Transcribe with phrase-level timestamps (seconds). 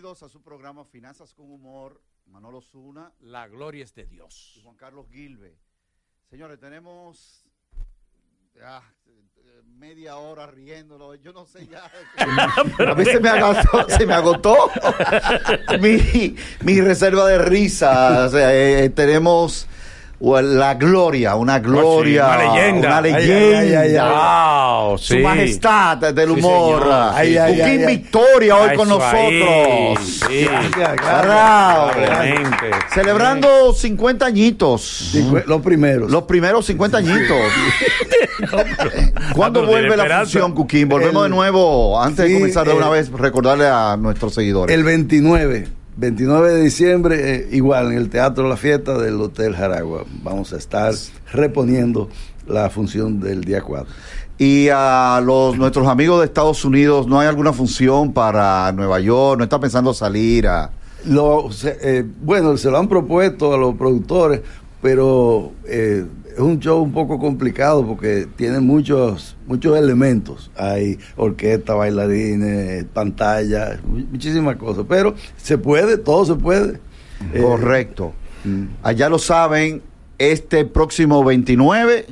[0.00, 2.00] bienvenidos a su programa Finanzas con Humor.
[2.24, 3.12] Manolo Zuna.
[3.20, 4.54] La gloria es de Dios.
[4.56, 5.58] Y Juan Carlos Gilbe.
[6.30, 7.44] Señores, tenemos
[8.54, 8.82] ya,
[9.66, 11.16] media hora riéndolo.
[11.16, 11.84] Yo no sé ya.
[12.90, 14.70] a mí se me agotó, se me agotó
[15.82, 18.24] mi, mi reserva de risa.
[18.24, 19.66] O sea, eh, tenemos
[20.20, 25.20] la gloria, una gloria, una leyenda, una leyenda, wow, su sí.
[25.20, 26.82] majestad del humor,
[27.22, 30.22] Sí, Joaquín Victoria hoy con nosotros,
[32.92, 36.10] celebrando 50 añitos, Cincu- Los primeros.
[36.10, 37.38] los primeros 50 añitos.
[39.34, 40.88] ¿Cuándo Ah, vuelve la función, Cuquín?
[40.88, 44.74] Volvemos El- de nuevo, antes de comenzar de una eh, vez, recordarle a nuestros seguidores.
[44.76, 45.68] El 29,
[46.00, 50.06] 29 de diciembre, eh, igual en el Teatro La Fiesta del Hotel Jaragua.
[50.22, 50.94] Vamos a estar
[51.30, 52.08] reponiendo
[52.46, 53.86] la función del día 4.
[54.38, 59.36] Y a los nuestros amigos de Estados Unidos, ¿no hay alguna función para Nueva York?
[59.36, 60.70] ¿No está pensando salir a...?
[61.04, 64.40] Lo, eh, bueno, se lo han propuesto a los productores,
[64.80, 70.50] pero eh, es un show un poco complicado porque tiene muchos muchos elementos.
[70.56, 74.84] Hay orquesta, bailarines, pantalla, mu- muchísimas cosas.
[74.88, 76.80] Pero se puede, todo se puede.
[77.34, 78.12] Eh, Correcto.
[78.44, 78.64] mm.
[78.82, 79.82] Allá lo saben,
[80.18, 82.06] este próximo 29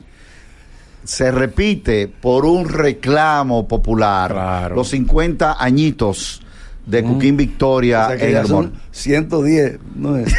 [1.05, 4.31] se repite por un reclamo popular.
[4.33, 4.75] Claro.
[4.77, 6.43] Los 50 añitos
[6.85, 8.81] de Cuquín Victoria O sea que en ya el son humor.
[8.93, 10.35] 110, ¿no es?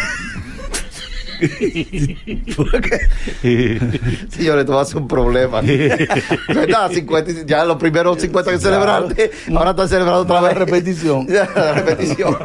[4.29, 5.61] Señores, esto va a ser un problema.
[5.61, 6.91] ¿Verdad?
[6.91, 10.57] 50 y- ya los primeros 50 que celebraste, ahora están celebrando otra La vez.
[10.57, 11.27] repetición.
[11.55, 12.37] La repetición.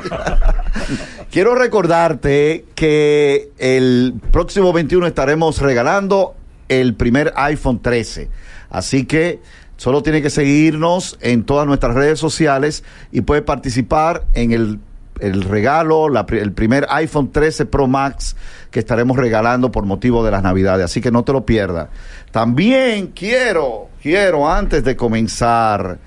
[1.30, 6.34] Quiero recordarte que el próximo 21 estaremos regalando
[6.68, 8.28] el primer iPhone 13.
[8.70, 9.40] Así que
[9.76, 14.78] solo tiene que seguirnos en todas nuestras redes sociales y puede participar en el,
[15.20, 18.36] el regalo, el primer iPhone 13 Pro Max
[18.70, 20.86] que estaremos regalando por motivo de las Navidades.
[20.86, 21.89] Así que no te lo pierdas.
[22.30, 25.98] También quiero, quiero antes de comenzar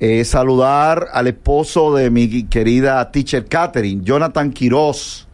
[0.00, 5.26] eh, saludar al esposo de mi querida teacher Catherine, Jonathan Quiroz.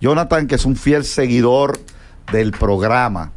[0.00, 1.78] Jonathan, que es un fiel seguidor
[2.32, 3.32] del programa.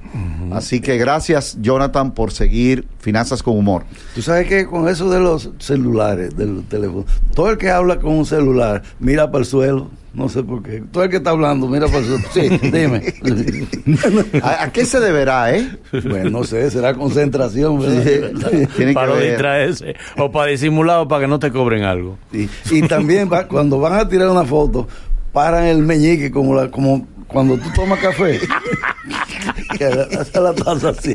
[0.51, 3.83] Así que gracias, Jonathan, por seguir Finanzas con Humor.
[4.13, 8.11] Tú sabes que con eso de los celulares, del teléfono, todo el que habla con
[8.13, 10.83] un celular mira para el suelo, no sé por qué.
[10.91, 12.23] Todo el que está hablando mira para el suelo.
[12.31, 13.01] Sí, dime.
[14.43, 15.67] ¿A, a qué se deberá, eh?
[16.07, 18.67] bueno, no sé, será concentración, ¿verdad?
[18.77, 22.17] Tiene para que distraerse o para disimular o para que no te cobren algo.
[22.31, 22.47] Sí.
[22.71, 24.87] Y también va- cuando van a tirar una foto,
[25.31, 28.39] paran el meñique como la, como cuando tú tomas café.
[29.77, 31.13] que hace la taza así.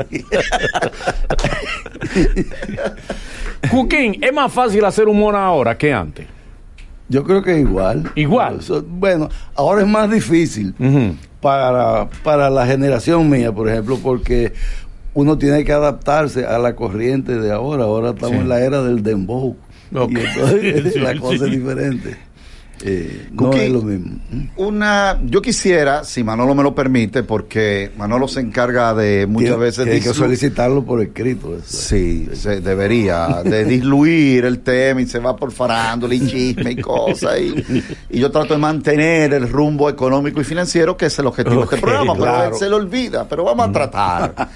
[3.71, 6.27] Cuquín, es más fácil hacer humor ahora que antes.
[7.09, 8.11] Yo creo que igual.
[8.15, 8.59] Igual.
[8.61, 10.75] Eso- bueno, ahora es más difícil
[11.41, 14.53] para, para la generación mía, por ejemplo, porque
[15.15, 17.85] uno tiene que adaptarse a la corriente de ahora.
[17.85, 18.41] Ahora estamos Sí.
[18.43, 19.57] en la era del dembow.
[19.95, 20.11] Ok.
[20.13, 20.17] Y
[20.69, 21.45] entonces la cosa sí.
[21.47, 22.17] es diferente.
[22.85, 24.19] Eh, no es lo mismo.
[24.57, 29.87] Una, yo quisiera, si Manolo me lo permite, porque Manolo se encarga de muchas veces
[29.89, 31.57] hay que solicitarlo por escrito.
[31.57, 31.65] eso.
[31.67, 36.77] Sí, se debería de disluir el tema y se va por farándula y chisme y
[36.77, 37.39] cosas.
[37.41, 41.57] Y, y yo trato de mantener el rumbo económico y financiero, que es el objetivo
[41.57, 42.53] de Ok, este programa, pero claro.
[42.55, 43.29] él se le olvida.
[43.29, 44.49] Pero vamos a tratar.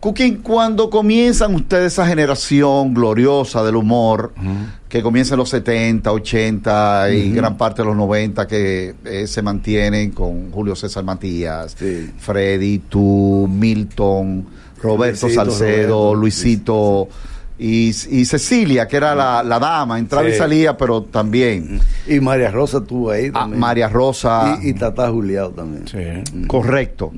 [0.00, 4.32] Cooking, cuando comienzan ustedes esa generación gloriosa del humor,
[4.88, 9.42] que comienza en los 70, 80 y gran parte de los 90, que eh, se
[9.42, 12.12] mantienen con Julio César Matías, Sí.
[12.16, 14.46] Freddy, tú, Milton,
[14.80, 17.08] Roberto Luisito, Salcedo, Roberto, Luisito
[17.58, 22.52] y, y Cecilia, que era la, la dama, entraba y salía, pero también Y María
[22.52, 23.58] Rosa estuvo ahí ah, también.
[23.60, 24.60] María Rosa.
[24.62, 25.88] Y, y Tata Juliado también.
[25.88, 26.46] Sí.
[26.46, 27.10] Correcto.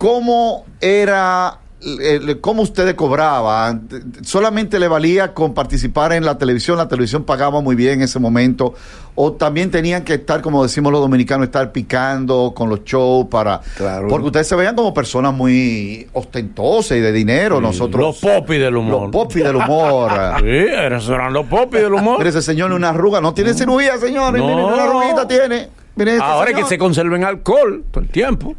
[0.00, 3.86] ¿Cómo era, eh, cómo ustedes cobraban?
[4.22, 6.78] ¿Solamente le valía con participar en la televisión?
[6.78, 8.72] ¿La televisión pagaba muy bien en ese momento?
[9.14, 13.60] ¿O también tenían que estar, como decimos los dominicanos, estar picando con los shows para...
[13.76, 14.08] Claro.
[14.08, 17.60] Porque ustedes se veían como personas muy ostentosas y de dinero.
[17.60, 18.22] Nosotros...
[18.22, 19.02] Los popis del humor.
[19.02, 20.12] Los popis del humor.
[20.40, 22.16] Sí, esos eran los popis del humor.
[22.16, 23.20] Mire, ese señor una arruga.
[23.20, 24.40] No tiene cirugía, señores.
[24.40, 24.68] No.
[24.68, 25.68] Una arruguita tiene.
[26.00, 26.68] Mire, Ahora es que señor.
[26.70, 28.56] se conserven alcohol todo el tiempo.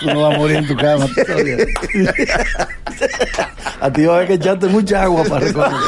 [0.00, 1.06] Tú no vas a morir en tu cama.
[3.80, 5.78] a ti va a haber que echarte mucha agua para reconocer.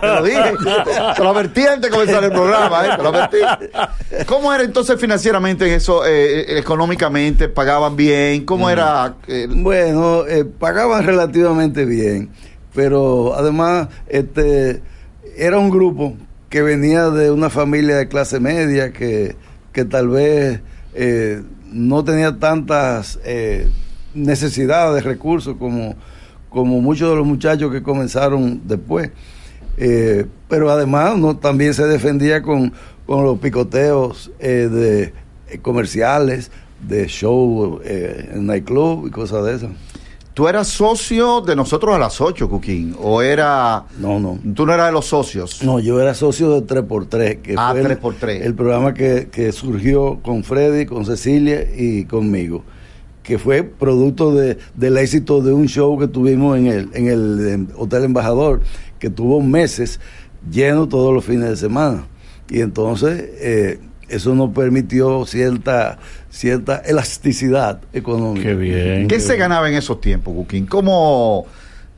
[0.00, 0.52] Te lo dije.
[1.16, 2.90] Te lo advertí antes de comenzar el programa, ¿eh?
[2.96, 3.38] Te lo advertí.
[4.26, 7.48] ¿Cómo era entonces financieramente eso, eh, eh, económicamente?
[7.48, 8.44] ¿Pagaban bien?
[8.44, 9.14] ¿Cómo era?
[9.28, 12.30] eh, Bueno, eh, pagaban relativamente bien,
[12.74, 14.82] pero además este
[15.36, 16.14] era un grupo
[16.56, 19.36] que venía de una familia de clase media que,
[19.74, 20.62] que tal vez
[20.94, 23.68] eh, no tenía tantas eh,
[24.14, 25.96] necesidades de recursos como,
[26.48, 29.10] como muchos de los muchachos que comenzaron después.
[29.76, 32.72] Eh, pero además no, también se defendía con,
[33.04, 35.12] con los picoteos eh,
[35.50, 36.50] de comerciales,
[36.88, 39.70] de show en nightclub y cosas de esas.
[40.36, 42.94] ¿Tú eras socio de nosotros a las 8, Cuquín?
[43.00, 43.84] ¿O era.?
[43.98, 44.38] No, no.
[44.54, 45.62] ¿Tú no eras de los socios?
[45.62, 48.42] No, yo era socio de 3x3, que Ah, fue el- 3x3.
[48.42, 52.64] El, programa que, que surgió con Freddy, con Cecilia y conmigo,
[53.22, 57.68] que fue producto de, del éxito de un show que tuvimos en el, en el
[57.74, 58.60] Hotel Embajador,
[58.98, 60.00] que tuvo meses
[60.52, 62.04] lleno todos los fines de semana.
[62.50, 65.98] Y entonces eh, eso nos permitió cierta,
[66.30, 68.48] cierta elasticidad económica.
[68.48, 69.08] Qué bien.
[69.08, 70.66] ¿Qué se ganaba en esos tiempos, Cuquín?
[70.66, 71.46] ¿Cómo.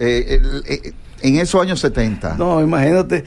[0.01, 2.37] eh, el- eh, en esos años 70?
[2.39, 3.25] No, imagínate,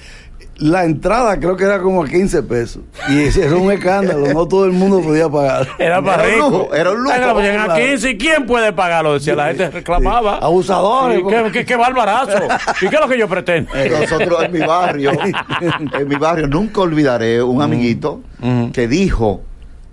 [0.61, 2.83] la entrada creo que era como a 15 pesos.
[3.09, 5.67] Y ese era un escándalo, no todo el mundo podía pagar.
[5.79, 6.57] Era para Era un rico.
[6.63, 7.13] lujo, era un lujo.
[7.15, 7.85] Ay, lo ponían a Claro.
[7.85, 9.13] 15 y ¿quién puede pagarlo?
[9.13, 10.33] Decía la gente reclamaba.
[10.33, 10.45] Sí.
[10.45, 12.37] Abusadores, Sí, porque- qué, qué, qué barbarazo.
[12.81, 13.71] ¿Y qué es lo que yo pretendo?
[13.99, 15.11] Nosotros en mi barrio,
[15.99, 18.21] en mi barrio, nunca olvidaré un amiguito
[18.73, 19.41] que dijo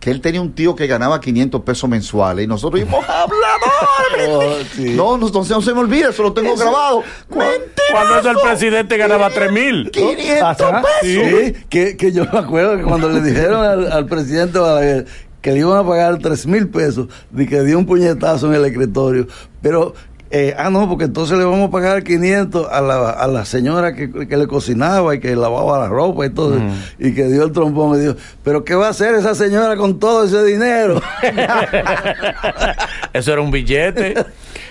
[0.00, 4.28] que él tenía un tío que ganaba 500 pesos mensuales y nosotros dijimos, hablador.
[4.28, 4.94] Oh, sí.
[4.94, 7.02] No, no, entonces no se me olvida, eso lo tengo grabado.
[7.28, 8.30] Cuando Mentira.
[8.30, 9.90] el presidente ganaba 3 mil.
[9.90, 11.28] 500 Ajá, pesos.
[11.30, 15.06] Sí, que, que yo me acuerdo que cuando le dijeron al, al presidente Balaguer
[15.40, 18.64] que le iban a pagar 3 mil pesos, de que dio un puñetazo en el
[18.64, 19.28] escritorio.
[19.62, 19.94] Pero,
[20.30, 23.94] eh, ah, no, porque entonces le vamos a pagar 500 a la, a la señora
[23.94, 26.58] que, que le cocinaba y que lavaba la ropa y todo,
[26.98, 28.14] y que dio el trompón y dijo,
[28.44, 31.00] pero ¿qué va a hacer esa señora con todo ese dinero?
[33.12, 34.14] Eso era un billete.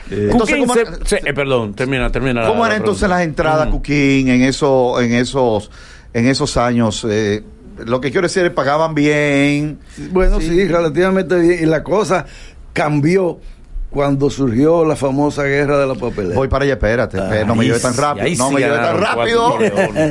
[0.10, 2.48] Entonces, ¿cómo- se- se- eh, perdón, termina, termina.
[2.48, 5.70] ¿Cómo la eran entonces las entradas, Cuquín, en, eso, en, esos,
[6.14, 7.06] en esos años?
[7.10, 7.44] Eh,
[7.86, 9.80] lo que quiero decir es pagaban bien.
[10.12, 10.66] Bueno, sí.
[10.68, 11.60] relativamente bien.
[11.64, 12.26] Y la cosa
[12.74, 13.40] cambió
[13.98, 16.36] cuando surgió la famosa guerra de la papelera.
[16.36, 18.98] Voy para allá, espérate, espérate, no me lleve tan rápido, no sí me lleve tan
[19.02, 19.58] rápido,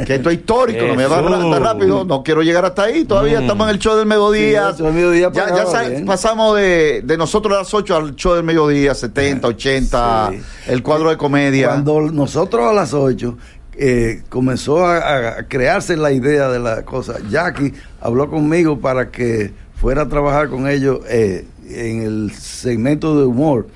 [0.04, 3.38] que esto es histórico, no me lleve tan rápido, no quiero llegar hasta ahí, todavía
[3.40, 5.82] estamos en el show del mediodía, Sí, el show del mediodía ya, ya pagaba sa-
[5.88, 6.04] bien.
[6.04, 10.40] pasamos de, de nosotros a las 8 al show del mediodía, 70, 80, Sí.
[10.66, 11.68] el cuadro de comedia.
[11.68, 13.38] Cuando nosotros a las 8
[13.78, 19.52] eh, comenzó a, a crearse la idea de la cosa, Jackie habló conmigo para que
[19.80, 23.68] fuera a trabajar con ellos eh, en el segmento de humor.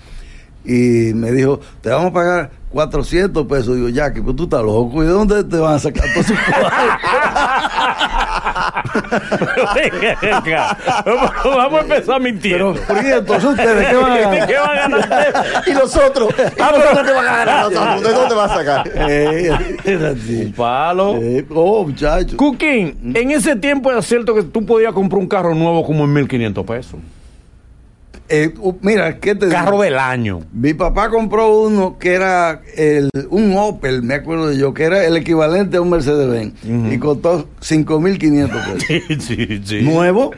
[0.64, 3.76] Y me dijo, te vamos a pagar 400 pesos.
[3.76, 5.02] Digo, Jackie, pues tú estás loco.
[5.02, 6.36] ¿Y de dónde te van a sacar todos esos
[9.74, 10.76] Venga,
[11.44, 12.74] Vamos a empezar mintiendo.
[12.74, 14.48] Pero, ¿por qué entonces ustedes qué van a ¿De ganar?
[14.48, 15.62] qué van a ganar?
[15.66, 18.02] y nosotros, ah, pero ¿dónde van a ganar nosotros?
[18.02, 18.90] ¿De dónde va a sacar?
[18.94, 20.44] Eh.
[20.44, 21.16] Un palo.
[21.16, 22.34] Eh, oh, muchachos.
[22.34, 26.12] Cuquín, en ese tiempo era cierto que tú podías comprar un carro nuevo como en
[26.12, 27.00] 1500 pesos.
[28.32, 29.58] Eh, uh, mira, ¿qué te digo?
[29.58, 30.38] Carro del año.
[30.52, 35.04] Mi papá compró uno que era el, un Opel, me acuerdo de yo, que era
[35.04, 36.54] el equivalente a un Mercedes-Benz.
[36.92, 38.84] Y costó 5.500 pesos.
[39.20, 39.82] Sí, sí, sí.
[39.82, 40.30] ¿Nuevo?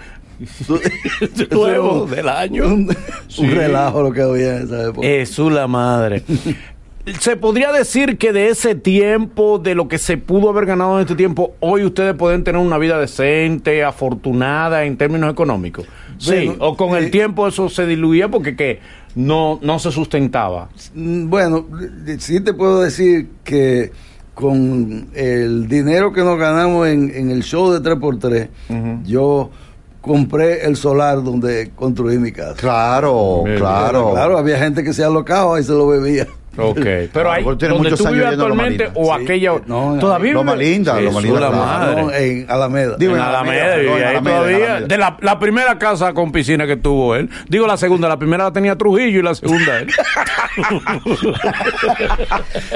[1.50, 2.66] Nuevo del año.
[2.66, 2.96] Un,
[3.38, 5.06] un relajo lo que había en esa época.
[5.06, 6.22] Jesús la madre.
[7.18, 11.00] Se podría decir que de ese tiempo, de lo que se pudo haber ganado en
[11.00, 15.84] este tiempo, hoy ustedes pueden tener una vida decente, afortunada en términos económicos.
[16.18, 18.80] Sí, Bueno, o con el eh, tiempo eso se diluía porque que
[19.14, 20.68] no, no se sustentaba.
[20.94, 21.66] Mm, Bueno,
[22.18, 23.92] sí te puedo decir que
[24.34, 28.48] con el dinero que nos ganamos en, en el show de 3x3,
[29.04, 29.50] yo
[30.00, 32.54] compré el solar donde construí mi casa.
[32.54, 34.12] Claro, Bien, claro.
[34.12, 36.26] Claro, había gente que se alocaba y se lo bebía.
[36.54, 36.76] Ok,
[37.12, 39.52] pero tiene donde muchos tú años vives Loma actualmente o Sí, aquella...
[39.66, 42.02] no, todavía Loma vive- Linda, Loma Jesús Linda, la madre.
[42.02, 42.96] No, en Alameda.
[42.98, 44.66] Digo, en en Alameda, Alameda, vivía en ahí Alameda, en todavía.
[44.66, 44.86] Alameda.
[44.88, 47.30] De la, la primera casa con piscina que tuvo él.
[47.48, 49.86] Digo la segunda, la primera la tenía Trujillo y la segunda él.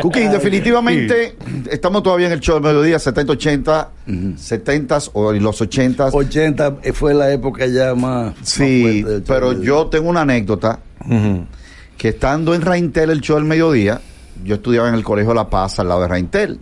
[0.01, 1.37] Cuquín, definitivamente
[1.71, 3.89] estamos todavía en el show del mediodía, 70, 80,
[4.37, 6.09] 70 o en los 80.
[6.13, 8.35] 80 fue la época ya más.
[8.43, 10.79] Sí, más fuerte del pero yo tengo una anécdota
[11.97, 14.01] que estando en Raintel el show del mediodía,
[14.45, 16.59] yo estudiaba en el colegio La Paz al lado de Raintel.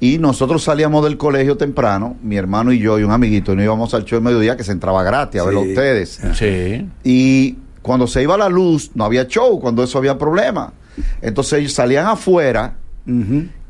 [0.00, 3.64] Y nosotros salíamos del colegio temprano, mi hermano y yo y un amiguito, y nos
[3.64, 5.68] íbamos al show del mediodía que se entraba gratis a verlo a Sí.
[5.70, 6.20] ustedes.
[6.34, 6.88] Sí.
[7.02, 10.72] Y cuando se iba la luz, no había show, cuando eso había problema.
[11.20, 12.74] Entonces ellos salían afuera,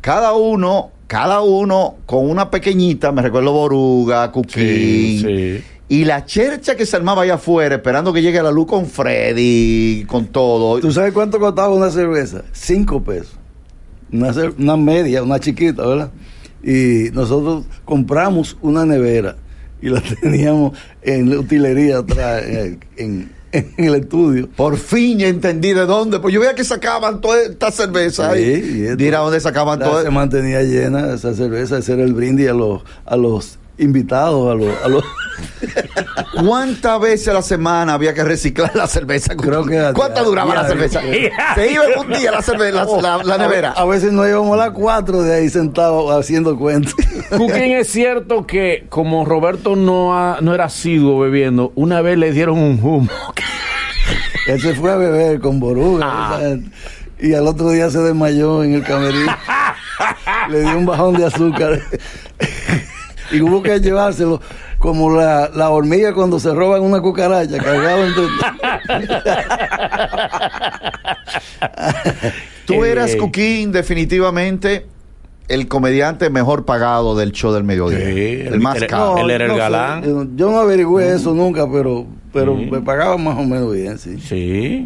[0.01, 4.63] cada uno, cada uno con una pequeñita, me recuerdo Boruga, Cuquín.
[4.63, 5.65] Sí, sí.
[5.91, 10.05] Y la chercha que se armaba allá afuera, esperando que llegue la luz con Freddy,
[10.07, 10.81] con todo.
[10.81, 12.43] ¿Tú sabes cuánto costaba una cerveza?
[12.53, 13.37] Cinco pesos.
[14.13, 16.11] Una, una media, una chiquita, ¿verdad?
[16.63, 19.37] Y nosotros compramos una nevera
[19.81, 24.47] y la teníamos en la utilería atrás, en, en- en el estudio.
[24.55, 26.21] Por fin entendí de dónde.
[26.21, 28.35] Pues yo veía que sacaban toda esta cerveza.
[28.35, 30.03] Sí, y y esto- Mira dónde sacaban todo.
[30.03, 34.55] Se mantenía llena esa cerveza, ese era el brindis a los, a los invitados, a
[34.55, 35.05] los, a los
[36.43, 39.37] ¿Cuántas veces a la semana había que reciclar la cerveza?
[39.37, 41.01] Creo que a ¿Cuánta diario, duraba la cerveza?
[41.55, 43.71] Se iba en un día la, cerveza, la, la- la nevera.
[43.73, 46.95] A, veces nos íbamos a las cuatro de ahí sentados haciendo cuentos.
[47.31, 52.33] Cooking es cierto que como Roberto no, ha- no era asiduo bebiendo, una vez le
[52.33, 53.09] dieron un humo.
[54.47, 56.07] Él se fue a beber con Boruga.
[56.09, 56.41] Ah.
[57.21, 59.37] Y al otro día se desmayó en el camerino.
[60.49, 61.81] Le dio un bajón de azúcar.
[63.33, 64.41] Y hubo que llevárselo
[64.79, 68.25] como la, la hormiga cuando se roban una cucaracha, cargado entre.
[72.67, 74.87] Tú Eh, eras, Cuquín, definitivamente
[75.49, 77.99] el comediante mejor pagado del show del mediodía.
[78.05, 79.17] Sí, el más caro.
[79.19, 80.03] él era el galán.
[80.05, 82.69] yo- yo no averigüé eso nunca, pero, pero Sí.
[82.71, 84.19] me pagaban más o menos bien, sí.
[84.21, 84.85] Sí.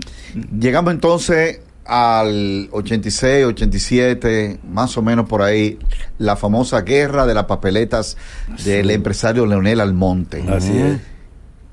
[0.57, 5.79] Llegamos entonces al 86, 87, más o menos por ahí,
[6.19, 8.17] la famosa guerra de las papeletas
[8.65, 10.45] del empresario Leonel Almonte.
[10.49, 11.12] Así es.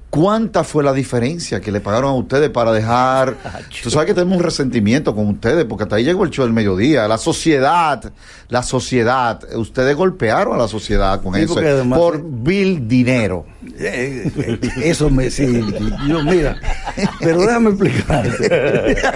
[0.09, 3.35] ¿Cuánta fue la diferencia que le pagaron a ustedes para dejar?
[3.83, 6.53] Tú sabes que tenemos un resentimiento con ustedes, porque hasta ahí llegó el show del
[6.53, 7.07] mediodía.
[7.07, 8.11] La sociedad,
[8.47, 11.55] la sociedad, ustedes golpearon a la sociedad con Sí, eso,
[11.93, 13.45] por vil dinero.
[13.77, 15.63] Eh, eh, Eso me sí,
[16.07, 16.57] yo mira,
[17.19, 18.97] pero déjame explicarte.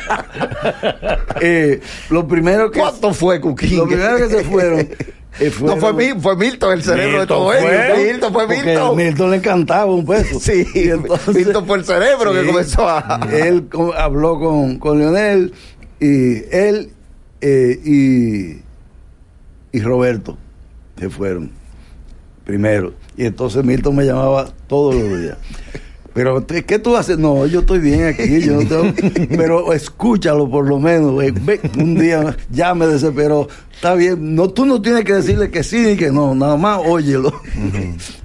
[1.42, 3.78] Eh, lo primero que ¿Cuánto fue, Cuquín?
[3.78, 4.88] lo primero que se fueron,
[5.62, 7.94] No fue, Mil- fue Milton el cerebro de todo fue.
[8.12, 8.96] Milton fue Milton.
[8.98, 10.40] Milton le encantaba un peso.
[10.40, 13.20] Sí, Y entonces- Milton fue el cerebro que comenzó a...
[13.32, 15.54] Él habló con, con Leonel
[16.00, 16.92] y él
[17.42, 20.38] eh, y, y Roberto
[21.00, 21.52] se fueron
[22.46, 22.94] primero.
[23.18, 25.38] Y entonces Milton me llamaba todos los días.
[26.14, 27.18] Pero, ¿te- ¿qué tú haces?
[27.18, 28.94] No, yo estoy bien aquí, yo no tengo...
[29.36, 31.12] Pero escúchalo por lo menos.
[31.14, 31.32] güey.
[31.32, 33.48] Ve, un día ya me desesperó.
[33.74, 36.80] Está bien, no, tú no tienes que decirle que sí ni que no, nada más
[36.86, 37.34] óyelo.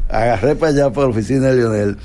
[0.08, 1.96] Agarré para allá, para la oficina de Leonel.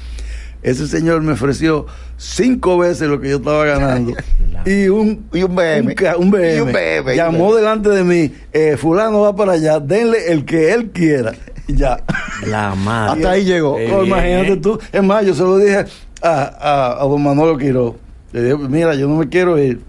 [0.62, 1.86] Ese señor me ofreció
[2.18, 4.14] cinco veces lo que yo estaba ganando.
[4.66, 5.94] y un, Y un BM.
[6.18, 6.56] Un BM.
[6.56, 7.16] Y un BM.
[7.16, 11.34] Llamó delante de mí, eh, fulano va para allá, denle el que él quiera.
[11.68, 11.98] Ya.
[12.46, 13.14] La madre.
[13.22, 13.80] Hasta ahí llegó.
[13.80, 14.80] Eh, Oh, imagínate tú.
[14.92, 15.86] Es más, yo se lo dije
[16.22, 17.96] a, a, a don Manolo Quiro.
[18.32, 19.82] Le dije, mira, yo no me quiero ir,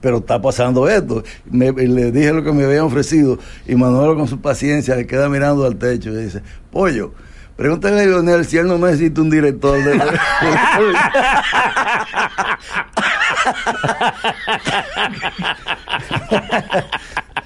[0.00, 1.22] pero está pasando esto.
[1.50, 3.38] Me- le dije lo que me habían ofrecido.
[3.66, 7.12] Y Manolo, con su paciencia, le queda mirando al techo y dice, pollo.
[7.56, 10.00] Pregúntale a Lionel si él no necesita un director de...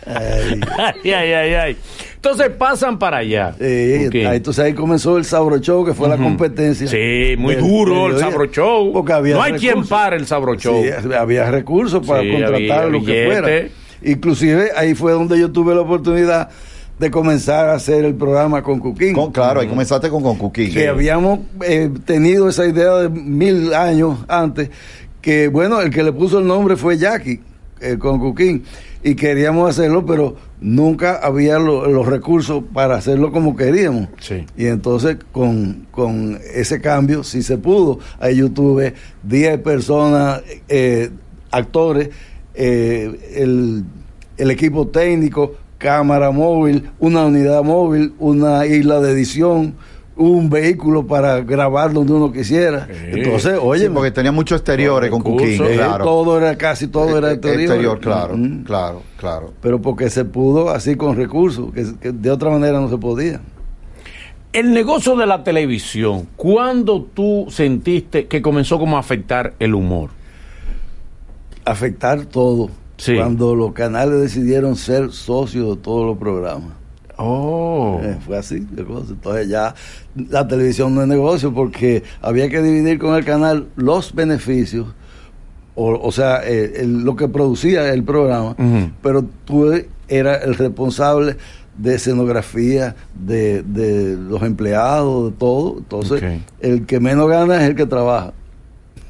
[0.06, 1.76] Ay, ay, ay, ay.
[2.24, 3.54] Entonces pasan para allá.
[3.60, 6.86] Ahí, entonces ahí comenzó el Sabro Show, que fue la competencia.
[6.86, 8.18] Sí, muy del duro el.
[8.18, 8.92] Sabro Show.
[8.94, 10.82] Porque había no hay quien pare el Sabro Show.
[10.84, 13.68] Sí, había recursos para Sí, contratar había lo que fuera.
[14.02, 16.48] Inclusive ahí fue donde yo tuve la oportunidad
[16.98, 19.12] de comenzar a hacer el programa con Cuquín.
[19.12, 20.72] Con- claro, ahí comenzaste con, con Cuquín.
[20.72, 24.70] que habíamos eh, tenido esa idea de mil años antes,
[25.20, 27.40] que bueno, el que le puso el nombre fue Jackie,
[27.80, 28.62] eh, con Cuquín,
[29.02, 34.08] y queríamos hacerlo, pero nunca había lo- los recursos para hacerlo como queríamos.
[34.18, 34.46] Sí.
[34.56, 37.98] Y entonces con, con ese cambio sí se pudo.
[38.18, 41.10] Ahí yo tuve 10 personas, eh,
[41.50, 42.08] actores,
[42.54, 43.84] eh, el,
[44.38, 49.74] el equipo técnico, cámara móvil, una unidad móvil, una isla de edición,
[50.16, 52.86] un vehículo para grabar donde uno quisiera.
[52.86, 52.92] Sí.
[53.20, 56.04] Entonces, oye, Sí, porque tenía muchos exteriores con Cuquín, eh, claro.
[56.04, 57.60] todo era, casi todo era Eh, exterior.
[57.62, 58.62] exterior, claro, Mm.
[58.64, 59.52] claro, claro.
[59.60, 63.40] Pero porque se pudo así con recursos, que, que de otra manera no se podía.
[64.52, 70.10] El negocio de la televisión, ¿cuándo tú sentiste que comenzó como a afectar el humor?
[71.64, 72.68] afectar todo.
[72.96, 73.16] Sí.
[73.16, 76.72] Cuando los canales decidieron ser socios de todos los programas.
[77.16, 78.00] Oh.
[78.02, 79.10] Eh, fue así de cosas.
[79.10, 79.74] Entonces ya
[80.30, 84.86] la televisión no es negocio porque había que dividir con el canal los beneficios,
[85.74, 88.54] o, o sea, eh, el- lo que producía el programa,
[89.02, 89.72] pero tú
[90.08, 91.36] eras el responsable
[91.76, 95.76] de escenografía, de, de los empleados, de todo.
[95.78, 96.20] Entonces,
[96.60, 98.32] el que menos gana es el que trabaja.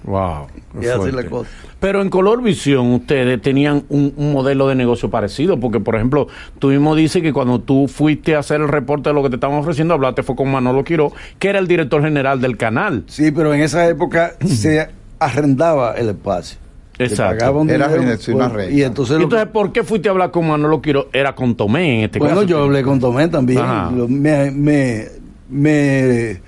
[0.04, 0.46] Wow.
[0.80, 1.12] Y así fuerte.
[1.22, 1.50] la cosa.
[1.80, 6.28] Pero en Color Visión ustedes tenían un, un modelo de negocio parecido, porque por ejemplo,
[6.58, 9.36] tú mismo dices que cuando tú fuiste a hacer el reporte de lo que te
[9.36, 13.04] estaban ofreciendo, hablaste fue con Manolo Quiró, que era el director general del canal.
[13.06, 16.58] Sí, pero en esa época se arrendaba el espacio.
[16.98, 17.38] Exacto.
[17.38, 18.02] pagaba un Era dinero
[18.36, 21.08] una y entonces, Y lo- entonces, ¿por qué fuiste a hablar con Manolo Quiro?
[21.12, 22.46] Era con Tomé en este bueno, caso.
[22.46, 23.60] yo hablé con Tomé también.
[23.96, 25.06] Lo- me, me,
[25.48, 26.40] me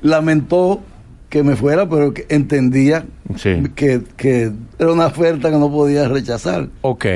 [0.00, 0.80] lamentó
[1.32, 3.62] que me fuera, pero que entendía Sí.
[3.74, 6.68] que, que era una oferta que no podía rechazar.
[6.82, 7.06] Ok.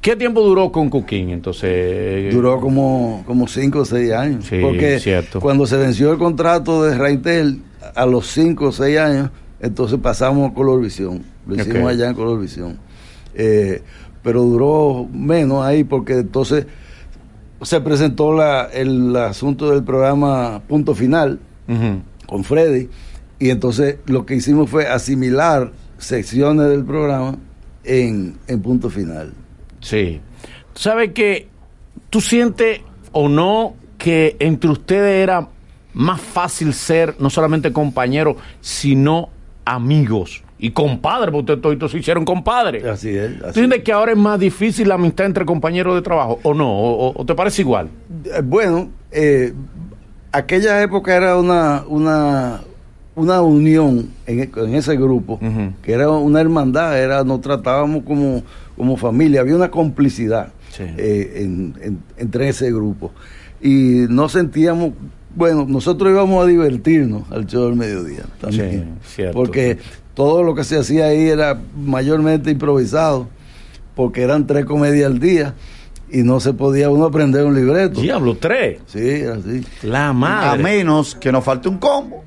[0.00, 1.28] ¿Qué tiempo duró con Cuquín?
[1.28, 2.32] Entonces.
[2.32, 4.46] Duró como, como cinco o seis años.
[4.46, 5.38] Sí, porque cierto.
[5.40, 7.60] cuando se venció el contrato de Raintel,
[7.94, 9.28] a los cinco o seis años,
[9.60, 11.22] entonces pasamos a Colorvisión.
[11.46, 12.78] Lo hicimos allá en Colorvisión.
[13.34, 13.82] Eh,
[14.22, 16.64] pero duró menos ahí porque entonces
[17.60, 21.38] se presentó la, el asunto del programa Punto Final
[22.26, 22.88] con Freddy
[23.38, 27.36] y entonces lo que hicimos fue asimilar secciones del programa
[27.84, 29.32] en, en Punto Final.
[29.80, 30.20] Sí.
[30.74, 31.48] ¿Tú sabes que
[32.10, 32.80] tú sientes
[33.12, 35.48] o no que entre ustedes era
[35.94, 39.28] más fácil ser no solamente compañeros, sino
[39.64, 41.30] amigos y compadres?
[41.32, 42.84] Porque ustedes todos se hicieron compadres.
[42.84, 43.38] Así es.
[43.40, 46.70] ¿Tú sientes que ahora es más difícil la amistad entre compañeros de trabajo o no?
[46.70, 47.88] ¿O, o- o te parece igual?
[48.24, 49.52] Eh, Bueno, eh,
[50.32, 52.60] aquella época era una, una,
[53.18, 55.38] una unión en, e- en ese grupo,
[55.82, 58.42] que era una hermandad, era, nos tratábamos como,
[58.76, 60.84] como familia, había una complicidad Sí.
[60.96, 63.10] eh, en- en- entre ese grupo.
[63.60, 64.92] Y no sentíamos,
[65.34, 69.78] bueno, nosotros íbamos a divertirnos al show del mediodía también, Sí, porque
[70.14, 73.28] todo lo que se hacía ahí era mayormente improvisado,
[73.94, 75.54] porque eran tres comedias al día.
[76.10, 78.00] Y no se podía uno aprender un libreto.
[78.00, 78.80] Diablo, tres.
[78.86, 79.62] Sí, así.
[79.82, 80.62] La A madre.
[80.62, 82.24] menos que nos falte un combo.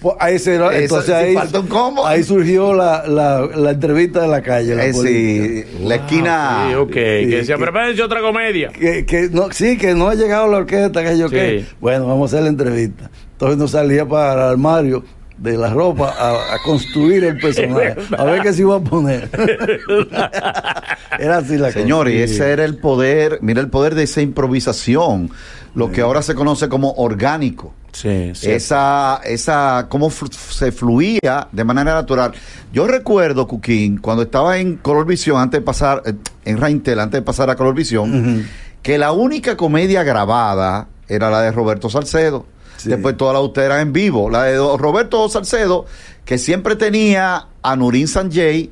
[0.00, 2.06] Pues se, entonces si ahí, falta un combo.
[2.06, 4.74] ahí surgió la, la, la entrevista de la calle.
[4.74, 6.66] la Eh, sí, la esquina.
[6.68, 6.90] Sí, ok.
[6.90, 8.68] que Sí, decía, que- prepárense otra comedia.
[8.68, 11.34] Que, que no, sí, que no ha llegado la orquesta, que yo Sí.
[11.34, 11.64] qué.
[11.80, 13.10] Bueno, vamos a hacer la entrevista.
[13.32, 15.02] Entonces nos salía para el armario
[15.38, 17.94] de la ropa a, a construir el personaje.
[18.16, 19.28] A ver qué se iba a poner.
[21.18, 21.80] Era así la cosa.
[21.80, 25.30] Señores, ese era el poder, mira el poder de esa improvisación,
[25.76, 27.72] lo que ahora se conoce como orgánico.
[27.92, 28.50] Sí, sí.
[28.50, 32.32] Esa, esa, cómo se fluía de manera natural.
[32.72, 37.20] Yo recuerdo, Cuquín, cuando estaba en Color Visión, antes de pasar, eh, en Raintel, antes
[37.20, 38.44] de pasar a Color Visión,
[38.82, 42.46] que la única comedia grabada era la de Roberto Salcedo.
[42.76, 42.90] Sí.
[42.90, 44.28] Después todas las de ustedes eran en vivo.
[44.28, 45.86] La de Roberto Salcedo,
[46.24, 48.70] que siempre tenía a Nurín Sanjay,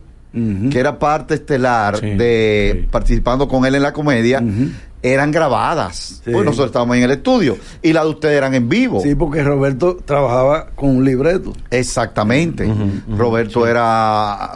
[0.70, 4.70] que era parte estelar de participando con él en la comedia, Ujú.
[5.04, 6.22] Eran grabadas.
[6.24, 6.30] Sí.
[6.32, 9.00] Pues nosotros estábamos en el estudio y las de ustedes eran en vivo.
[9.00, 11.52] Sí, porque Roberto trabajaba con un libreto.
[11.70, 12.64] Exactamente.
[12.66, 14.52] Ujú, ujú, Roberto era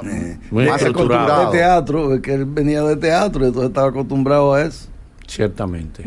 [0.51, 1.23] Muy más estructurado.
[1.25, 1.53] acostumbrado.
[1.53, 4.89] De teatro, es que él venía de teatro, entonces estaba acostumbrado a eso.
[5.27, 6.03] Ciertamente.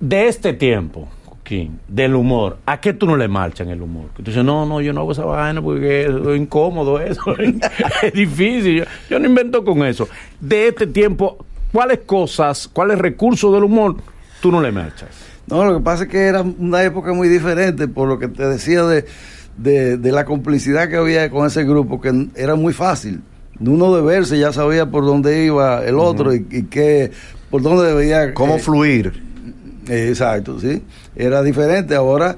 [0.00, 4.06] De este tiempo, Joaquín, del humor, ¿a qué tú no le marchas en el humor?
[4.16, 7.20] Que tú dices, no, no, yo no hago esa vaina porque es incómodo eso,
[8.02, 10.08] es difícil, yo, yo no invento con eso.
[10.40, 13.96] De este tiempo, ¿cuáles cosas, cuáles recursos del humor
[14.40, 15.08] tú no le marchas?
[15.46, 18.46] No, lo que pasa es que era una época muy diferente, por lo que te
[18.46, 19.06] decía de,
[19.56, 23.22] de, de la complicidad que había con ese grupo, que era muy fácil.
[23.58, 27.10] Uno de verse ya sabía por dónde iba el otro y, y qué,
[27.50, 28.34] por dónde debía...
[28.34, 29.22] Cómo eh, fluir.
[29.88, 30.82] eh, exacto, sí.
[31.16, 31.94] Era diferente.
[31.94, 32.36] Ahora,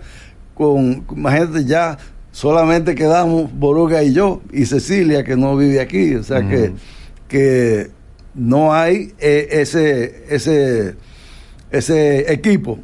[0.55, 1.99] con, imagínate, ya
[2.31, 6.15] solamente quedamos Boruga y yo, y Cecilia, que no vive aquí.
[6.15, 6.73] O sea que,
[7.29, 7.91] que
[8.35, 10.95] no hay eh, ese, ese,
[11.71, 12.79] ese equipo.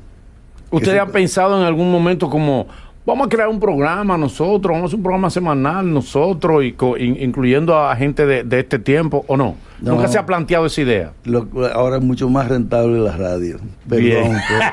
[0.70, 2.66] ¿Ustedes han pensado en algún momento como,
[3.06, 6.96] vamos a crear un programa nosotros, vamos a hacer un programa semanal nosotros, y co-
[6.98, 9.54] incluyendo a gente de, de este tiempo, o no?
[9.80, 9.92] No.
[9.92, 11.12] Nunca se ha planteado esa idea.
[11.24, 13.58] Lo- ahora es mucho más rentable la radio.
[13.84, 14.24] Bien.
[14.24, 14.40] Perdón.
[14.48, 14.64] pues.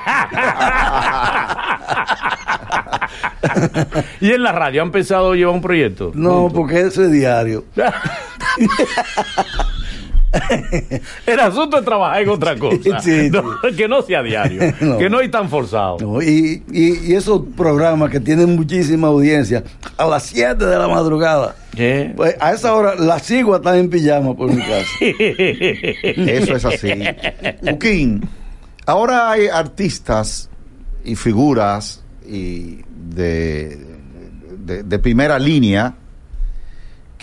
[4.21, 6.11] ¿Y en la radio han pensado llevar un proyecto?
[6.15, 7.65] No, porque eso es diario.
[11.27, 12.99] El asunto es trabajar en otra cosa.
[12.99, 13.29] Sí, sí.
[13.31, 13.43] No,
[13.75, 14.97] que no sea diario, No.
[14.97, 15.97] que no es tan forzado.
[15.99, 19.63] No, y, y- y esos programas que tienen muchísima audiencia,
[19.97, 22.11] a las 7 de la madrugada, ¿Qué?
[22.15, 24.87] pues a esa hora la sigo hasta en pijama por mi casa.
[26.01, 26.89] Eso es así.
[27.61, 28.27] Joaquín,
[28.85, 30.49] ahora hay artistas
[31.05, 32.79] y figuras y
[33.13, 33.77] de,
[34.65, 35.95] de, de primera línea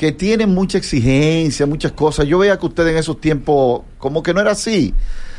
[0.01, 2.25] que tienen mucha exigencia, muchas cosas.
[2.27, 4.95] Yo veía que usted en esos tiempos como que no era así.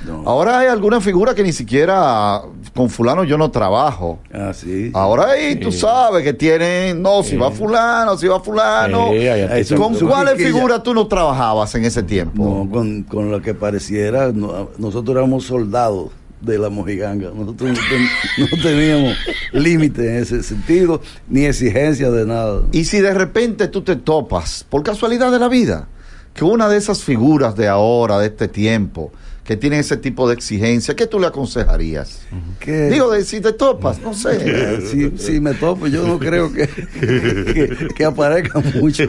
[0.06, 0.21] No.
[0.28, 2.43] Ahora hay alguna figura que ni siquiera
[2.76, 4.19] con fulano yo no trabajo.
[4.32, 4.91] Ah, sí.
[4.93, 9.08] Ahora ahí tú sabes que tienen, no, si va fulano, si va fulano.
[9.13, 9.80] Sí, artistas.
[9.80, 12.43] ¿Con cuáles figuras tú no trabajabas en ese tiempo?
[12.63, 16.10] No, con, con lo que pareciera, no- nosotros éramos soldados
[16.41, 17.30] de la mojiganga.
[17.36, 18.10] Nosotros no, ten-
[18.51, 19.17] no teníamos
[19.54, 22.63] límite en ese sentido, ni exigencia de nada.
[22.71, 25.88] Y si de repente tú te topas, por casualidad de la vida,
[26.34, 29.12] que una de esas figuras de ahora, de este tiempo,
[29.43, 32.21] que tienen ese tipo de exigencia, ¿qué tú le aconsejarías?
[32.60, 34.80] ¿Qué- Digo, de, si te topas, no sé.
[34.89, 39.04] Si, si me topo, yo no creo que, que, que aparezca mucho.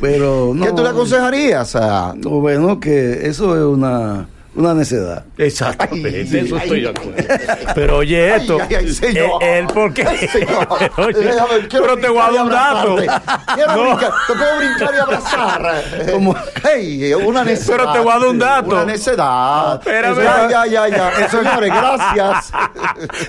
[0.00, 0.64] Pero no.
[0.64, 1.74] ¿Qué tú le aconsejarías?
[1.76, 5.24] a No, bueno, que eso es una, una necedad.
[5.38, 7.14] Exactamente, Ay, eso ay, estoy de acuerdo.
[7.74, 9.42] Pero oye esto, Ay, ay, señor.
[9.42, 10.68] eh, él porque Ay, señor.
[10.98, 11.30] Oye,
[11.70, 12.96] pero te voy a dar un dato.
[13.54, 13.82] Quiero No.
[13.84, 15.84] brincar, te puedo brincar y abrazar.
[16.12, 17.76] Como- Hey, una necedad.
[17.78, 18.68] Pero te voy a dar un dato.
[18.70, 19.74] Una necedad.
[19.78, 20.22] Espérame.
[20.22, 21.28] Ya, ya, ya, ya.
[21.28, 22.52] Señores, gracias.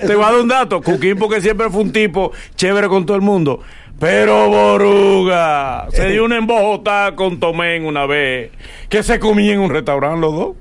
[0.06, 0.80] Te voy a dar un dato.
[0.82, 3.60] Cuquín porque siempre fue un tipo chévere con todo el mundo.
[3.98, 8.50] Pero Boruga se dio una embojota con Tomén una vez
[8.88, 10.56] que se comía en un restaurante los dos.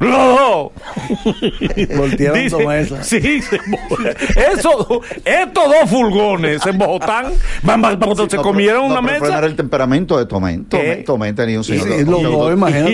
[0.00, 0.72] Los dos.
[1.96, 3.02] Voltearon Dice- toma esa.
[3.02, 3.56] Sí, se
[4.54, 7.26] eso, estos dos fulgones se embojotan,
[7.62, 9.44] van, van, van, se No, comieron una no, pero fue mesa.
[9.46, 10.64] el temperamento de Tomén.
[10.66, 10.76] ¿Qué?
[10.78, 11.88] Tomén, Tomén tenía un señor.
[11.88, 12.92] sí, los dos, imagínate.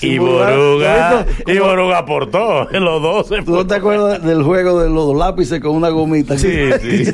[0.00, 4.22] Y, y Boruga- Boruga, ¿Tú y Boruga aportó, los dos se ¿Tú no te acuerdas
[4.24, 6.36] del juego de los lápices con una gomita?
[6.36, 7.04] Sí, sí,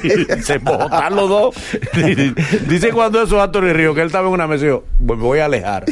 [0.42, 1.54] se botan los dos.
[2.68, 5.38] Dice cuando eso Anthony Río, que él estaba en una mesa y dijo, me voy
[5.40, 5.84] a alejar,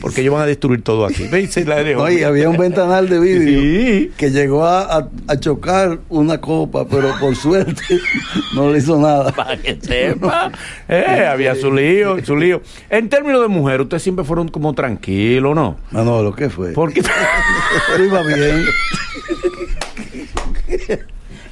[0.00, 1.24] porque ellos van a destruir todo aquí.
[1.36, 2.02] Y se la dejó.
[2.02, 4.12] Oye, había un ventanal de vidrio Sí.
[4.16, 7.82] que llegó a, a- a chocar una copa, pero por suerte
[8.54, 9.32] no le hizo nada.
[9.32, 10.52] Para que sepa.
[10.88, 12.60] Eh, había su lío, su lío.
[12.90, 15.76] En términos de mujer, ustedes siempre fueron como tranquilos, ¿no?
[15.90, 16.72] Manolo, ¿qué fue?
[16.72, 17.00] Porque
[17.98, 18.64] iba bien.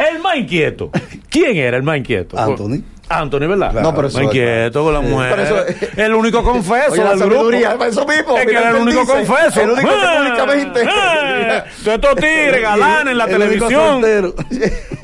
[0.08, 0.90] el más inquieto.
[1.28, 2.38] ¿Quién era el más inquieto?
[2.38, 2.82] Anthony.
[3.12, 3.72] Anthony, ¿verdad?
[3.82, 5.74] No, pero eso inquieto con la mujer.
[5.96, 7.50] el único confeso Oye, la grupo.
[7.84, 9.60] eso mismo, Es que era el único dice, confeso.
[9.62, 14.04] el único que Ah, públicamente- ah, Todos estos tigres, galanes en la El televisión.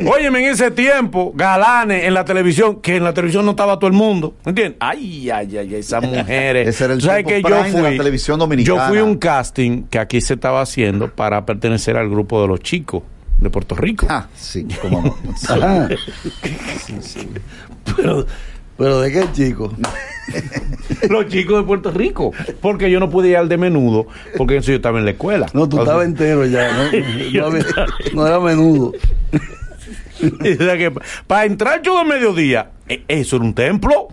[0.07, 3.89] Óyeme, en ese tiempo, galanes en la televisión, que en la televisión no estaba todo
[3.89, 4.35] el mundo.
[4.45, 4.77] ¿Entiendes?
[4.79, 6.69] Ay, ay, ay, esas mujeres.
[6.69, 8.83] Ese era el sabes que yo prime de la fui, televisión dominicana.
[8.85, 12.61] Yo fui un casting que aquí se estaba haciendo para pertenecer al grupo de los
[12.61, 13.03] chicos
[13.39, 14.07] de Puerto Rico.
[14.09, 15.17] Ah, sí, cómo no.
[15.55, 15.89] Ajá.
[17.97, 18.27] Pero,
[18.77, 19.73] pero de qué chico.
[21.09, 22.33] Los chicos de Puerto Rico.
[22.61, 25.47] Porque yo no pude ir al de menudo, porque eso yo estaba en la escuela.
[25.53, 26.85] No, tú estabas entero ya, ¿no?
[27.41, 27.65] No, había-
[28.15, 28.93] no era menudo.
[31.27, 34.09] para entrar yo de mediodía, eh, eso era un templo.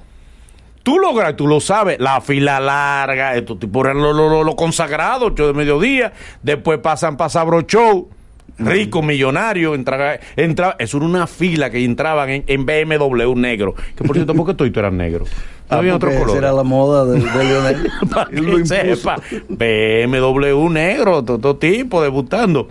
[0.83, 5.33] Tú logras, tú lo sabes, la fila larga, estos tipos eran lo, lo- lo consagrados,
[5.35, 8.09] yo de mediodía, después pasan para Sabro Show,
[8.57, 14.03] rico, millonario, entra, entra, eso era una fila que entraban en, en BMW negro, que
[14.03, 15.25] por cierto, ¿por qué tú eras negro?
[15.25, 15.31] No
[15.69, 16.37] Ah, había otro esa color.
[16.37, 17.89] era la moda de, de Leonel.
[18.13, 19.15] Para lo sepa,
[19.49, 22.67] BMW negro, todo, todo tipo, debutando.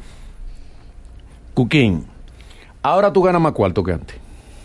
[1.54, 2.06] Cuquín,
[2.82, 4.16] ahora tú ganas más cuarto que antes.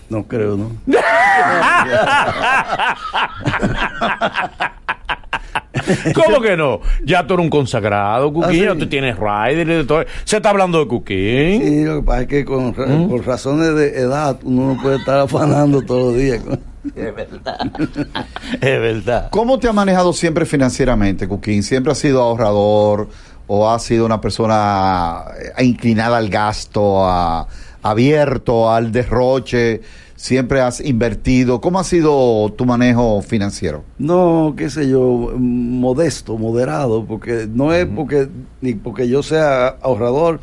[0.09, 0.71] No creo, ¿no?
[6.13, 6.81] ¿Cómo que no?
[7.03, 8.49] Ya tú eres un consagrado, Cuquín.
[8.49, 8.61] Ah, sí.
[8.61, 10.03] ya tú tienes rider y de todo.
[10.23, 11.61] Se está hablando de Cuquín.
[11.63, 13.09] Sí, lo que pasa es que con, ¿Mm?
[13.09, 16.41] por razones de edad uno no puede estar afanando todos los días.
[16.95, 17.57] Es verdad.
[18.53, 19.27] es verdad.
[19.29, 21.61] ¿Cómo te ha manejado siempre financieramente, Cuquín?
[21.61, 23.09] ¿Siempre has sido ahorrador
[23.45, 25.23] o has sido una persona
[25.57, 27.45] eh, inclinada al gasto, a-
[27.83, 29.81] abierto al derroche?
[30.17, 31.61] ¿Siempre has invertido?
[31.61, 33.83] ¿Cómo ha sido tu manejo financiero?
[33.99, 38.27] No, qué sé yo, modesto, moderado, porque no es porque
[38.59, 40.39] ni porque yo sea ahorrador,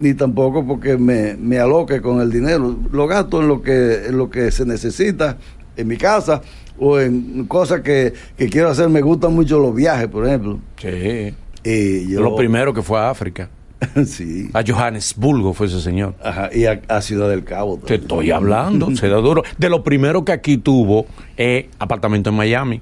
[0.00, 2.74] ni tampoco porque me, me aloque con el dinero.
[2.90, 5.36] Lo gasto en lo que, en lo que se necesita
[5.76, 6.40] en mi casa
[6.78, 8.88] o en cosas que, que quiero hacer.
[8.88, 10.58] Me gustan mucho los viajes, por ejemplo.
[10.78, 11.34] Sí.
[11.64, 13.50] Y yo, Lo primero que fue a África.
[14.06, 14.50] sí.
[14.52, 16.14] A Johannesburgo fue ese señor.
[16.22, 17.78] Ajá, y a, a Ciudad del Cabo.
[17.78, 19.42] Te estoy hablando, se da duro.
[19.58, 22.80] De lo primero que aquí tuvo es apartamento en Miami.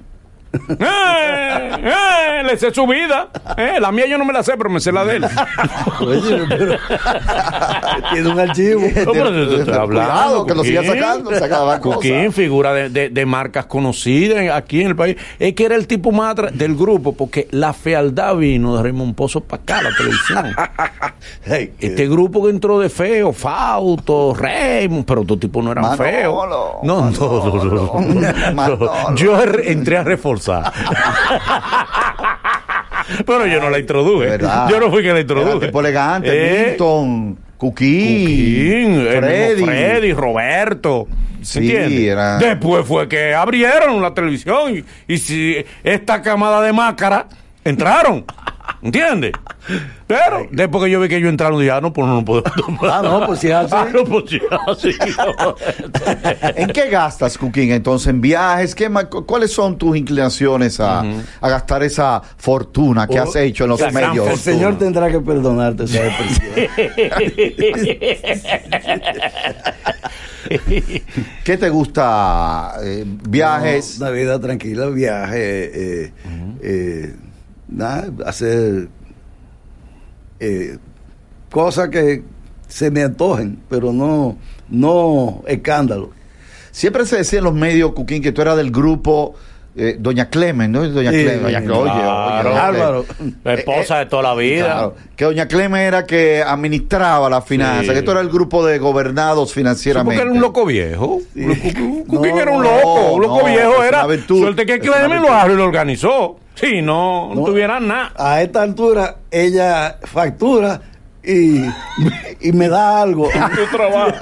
[0.53, 1.71] ¡Eh!
[1.83, 2.43] ¡Eh!
[2.43, 3.29] Le sé su vida.
[3.57, 3.77] ¡Eh!
[3.79, 5.25] La mía yo no me la sé, pero me sé la de él.
[6.01, 6.75] Oye, pero
[8.13, 8.81] tiene un archivo.
[8.81, 12.89] No, pero te- te estoy hablando, Cuidado, que lo siga sacando, sacaba Cuquín, figura de,
[12.89, 15.15] de- de marcas conocidas aquí en el país.
[15.39, 19.41] Es que era el tipo más del grupo, porque la fealdad vino de Raymond Pozo
[19.41, 20.45] para acá, la televisión.
[21.45, 26.03] Hey, Este grupo que entró de feo, Fausto, Raymond, pero tu tipo no eran Manolo,
[26.03, 26.45] feos.
[26.83, 29.15] No, no, no, no.
[29.15, 30.40] Yo entré a reforzar.
[33.25, 34.27] pero yo no la introduje.
[34.29, 34.69] ¿Verdad?
[34.69, 35.65] Yo no fui que la Era introduje.
[35.67, 40.13] tipo elegante, Eh, Milton, Cuquín, Freddy.
[40.13, 41.07] Roberto.
[41.41, 41.71] Sí,
[42.39, 44.77] Después fue que abrieron la televisión
[45.07, 47.27] y, y si esta camada de máscara
[47.63, 48.25] entraron.
[48.83, 49.31] ¿Entiendes?
[50.07, 52.51] Pero después que yo vi que ellos entraron, dije, ah, no, pues no, no podemos
[52.65, 52.91] tomar.
[52.91, 53.71] Ah, no, pues si es así.
[53.75, 54.23] Ah, no, pues
[54.67, 54.91] así.
[56.55, 57.71] ¿En qué gastas, Cuquín?
[57.71, 63.19] Entonces, en viajes, ¿qué cu- ¿cuáles son tus inclinaciones a, a gastar esa fortuna que
[63.19, 64.27] Oh, has hecho en los medios?
[64.27, 66.67] El Señor tendrá que perdonarte esa expresión.
[71.43, 72.73] ¿Qué te gusta?
[72.83, 73.99] Eh, ¿Viajes?
[73.99, 76.13] No, una vida tranquila, viaje, eh,
[76.61, 77.15] eh,
[78.25, 78.89] hacer
[80.39, 80.77] eh,
[81.49, 82.23] cosas que
[82.67, 84.37] se me antojen, pero no,
[84.69, 86.11] no escándalo.
[86.71, 89.35] Siempre se decía en los medios, Cuquín, que tú eras del grupo
[89.75, 90.87] eh, Doña Clemen, ¿no?
[90.87, 91.43] Doña Sí, Clemen.
[91.43, 92.49] Doña Clemen, oye, claro.
[92.49, 93.05] oye, Álvaro.
[93.43, 94.65] La esposa de toda la vida.
[94.65, 97.93] Claro, que Doña Clemen era que administraba la finanza, Sí.
[97.93, 100.15] que tú eras el grupo de gobernados Sí, financieramente.
[100.17, 101.19] porque era un loco viejo.
[101.33, 101.45] Sí.
[102.09, 103.11] No, era un no, loco.
[103.13, 104.05] Un loco no, viejo era.
[104.07, 105.29] virtud, Suerte que Clemen lo virtud.
[105.29, 106.37] abrió y lo organizó.
[106.55, 107.43] Sí, no, no, No.
[107.45, 108.11] tuvieran nada.
[108.17, 110.81] A esta altura, ella factura
[111.23, 111.65] y,
[112.39, 113.29] y me da algo.
[113.55, 114.13] Tu trabajo.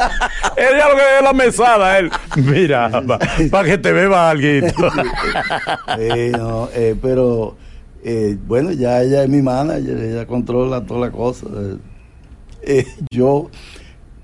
[0.57, 2.11] Ella lo que es la mesada, él.
[2.37, 2.89] Mira,
[3.51, 4.71] para que te beba alguien.
[6.37, 7.55] No, eh, pero
[8.03, 11.47] eh, bueno, ya ella es mi manager, ella controla toda la cosa.
[11.47, 11.77] Eh,
[12.61, 13.49] eh, yo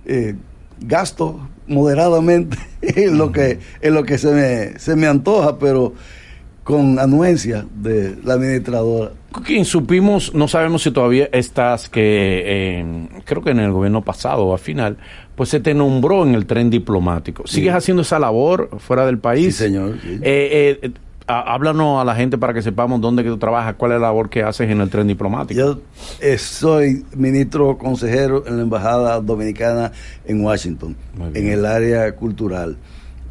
[0.06, 0.36] eh,
[0.80, 5.94] gasto moderadamente en lo que en lo que se me, se me antoja, pero
[6.66, 9.12] con anuencia de la administradora.
[9.32, 12.42] Cooking, supimos, no sabemos si todavía estás, que
[12.82, 14.98] eh, creo que en el gobierno pasado o al final,
[15.36, 17.46] pues se te nombró en el tren diplomático.
[17.46, 17.78] ¿Sigues Sí.
[17.78, 19.56] haciendo esa labor fuera del país?
[19.56, 20.18] Sí, señor, sí.
[20.24, 20.92] Eh, eh,
[21.28, 24.08] há- háblanos a la gente para que sepamos dónde que tú trabajas, cuál es la
[24.08, 25.60] labor que haces en el tren diplomático.
[25.60, 25.80] Yo
[26.20, 29.92] eh, soy ministro consejero en la Embajada Dominicana
[30.26, 30.96] en Washington,
[31.36, 32.76] en el área cultural.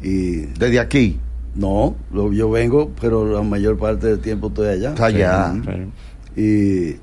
[0.01, 1.19] Y Desde aquí.
[1.55, 4.89] No, lo- yo vengo, pero la mayor parte del tiempo estoy allá.
[4.89, 5.53] Está allá.
[6.35, 6.97] Y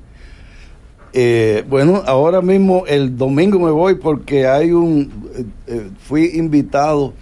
[1.13, 7.13] eh, bueno, ahora mismo el domingo me voy porque hay un, eh, eh, fui invitado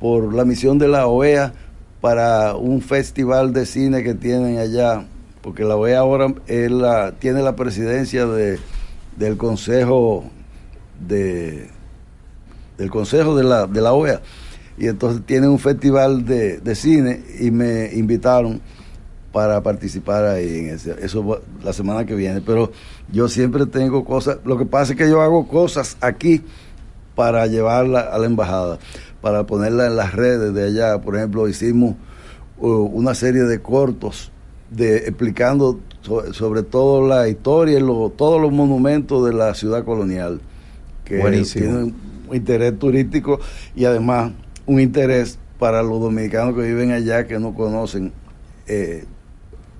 [0.00, 1.52] por la misión de la OEA
[2.00, 5.04] para un festival de cine que tienen allá,
[5.42, 8.58] porque la OEA ahora es la- tiene la presidencia de,
[9.16, 10.24] del Consejo
[11.06, 11.68] de
[12.78, 14.20] del Consejo de la, de la OEA
[14.78, 18.60] y entonces tienen un festival de, de cine y me invitaron
[19.32, 22.70] para participar ahí en ese, eso va- la semana que viene, pero
[23.12, 26.42] yo siempre tengo cosas, lo que pasa es que yo hago cosas aquí
[27.16, 28.78] para llevarla a la embajada,
[29.20, 31.94] para ponerla en las redes de allá, por ejemplo, hicimos
[32.58, 34.30] uh, una serie de cortos
[34.70, 39.84] de explicando so- sobre todo la historia y lo- todos los monumentos de la ciudad
[39.84, 40.40] colonial
[41.04, 41.64] que Buenísimo.
[41.66, 41.94] tienen
[42.28, 43.38] un interés turístico
[43.76, 44.32] y además
[44.66, 48.12] un interés para los dominicanos que viven allá que no conocen
[48.66, 49.04] eh,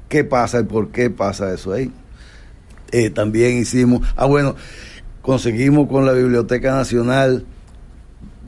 [0.09, 1.91] qué pasa y por qué pasa eso ahí.
[2.93, 4.55] Eh, también hicimos, ah bueno,
[5.23, 7.45] conseguimos con la Biblioteca Nacional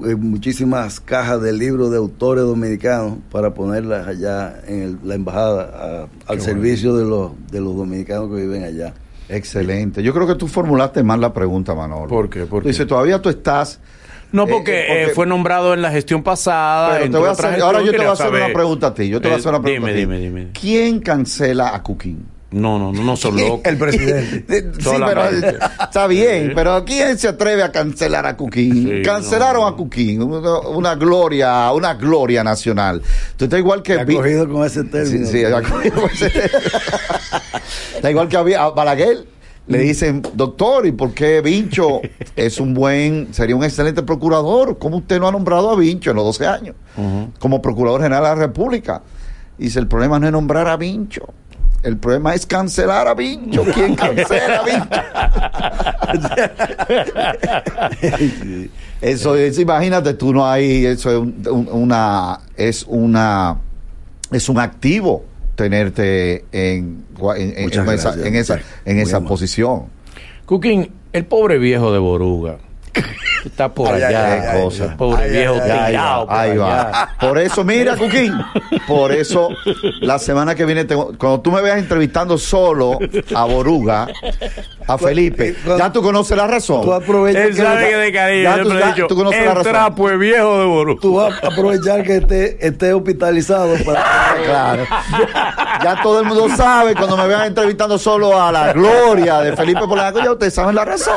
[0.07, 5.63] eh, muchísimas cajas de libros de autores dominicanos para ponerlas allá en el- la embajada
[5.75, 8.93] a- al Qué servicio de los, de los dominicanos que viven allá.
[9.31, 10.03] Excelente.
[10.03, 12.09] Yo creo que tú formulaste mal la pregunta, Manolo.
[12.09, 12.45] ¿Por qué?
[12.45, 12.89] ¿Por Tú dices, qué?
[12.91, 13.81] todavía tú estás...
[14.37, 16.99] No, Eh, porque, eh, porque- eh, fue nombrado en la gestión pasada.
[16.99, 19.09] Pero te voy a hacer- ahora yo te voy a hacer una pregunta a ti.
[19.09, 20.25] Yo te voy a hacer una Eh, pregunta dime, a ti.
[20.25, 20.53] dime, dime.
[20.53, 22.27] ¿Quién cancela a Cuquín?
[22.49, 23.61] No, no, no, no son locos.
[23.65, 24.71] El presidente.
[24.79, 25.23] Sí, pero
[25.83, 26.53] está bien, Sí.
[26.55, 28.73] pero ¿quién se atreve a cancelar a Cuquín?
[28.89, 29.67] Sí, Cancelaron no.
[29.67, 33.03] a Cuquín, una, una gloria, una gloria nacional.
[33.37, 35.27] Tú estás igual que Te ha Vi- cogido con ese término.
[35.27, 36.31] Sí, sí, ha cogido con ese-
[37.97, 39.25] Está igual que había a Balaguer.
[39.69, 42.01] Le dicen, doctor, ¿y por qué Vincho
[42.37, 44.79] es un buen, sería un excelente procurador?
[44.79, 46.77] ¿Cómo usted no ha nombrado a Vincho en los 12 años?
[47.41, 49.03] Como procurador general de la República.
[49.59, 51.23] Dice, el problema no es nombrar a Vincho.
[51.83, 53.65] El problema es cancelar a Vincho.
[53.75, 54.89] ¿Quién cancela a Vincho?
[59.01, 63.59] Eso es, imagínate tú, no hay, eso es un- una, es una,
[64.33, 65.25] es un activo
[65.57, 67.05] tenerte en,
[67.37, 69.87] en, en- Muchas en esa, en esa, en esa posición.
[70.45, 72.59] Cooking, el pobre viejo de Boruga.
[73.47, 74.33] Está por Ay, allá.
[74.33, 74.85] ay, ay, cosa.
[74.87, 77.09] El pobre Ay, viejo ay, ay, Ahí tirado va, por ahí va.
[77.21, 78.35] Por eso, mira, Cuquín,
[78.89, 79.49] por eso
[80.01, 82.99] la semana que viene, tengo- cuando tú me veas entrevistando solo
[83.35, 84.09] a Boruga,
[84.89, 86.83] a Felipe, cuando- ya tú conoces la razón.
[86.83, 88.43] Tú aprovechas Él sabe que de cariño.
[88.43, 89.73] Ya tú- ya dicho, tú conoces la el razón.
[89.73, 91.01] trapo es viejo de Boruga.
[91.01, 94.05] tú vas a aprovechar que esté, esté hospitalizado para
[94.45, 94.85] Claro.
[95.85, 99.81] Ya todo el mundo sabe cuando me vean entrevistando solo a la gloria de Felipe
[99.87, 101.15] Polanco, ya ustedes saben la razón.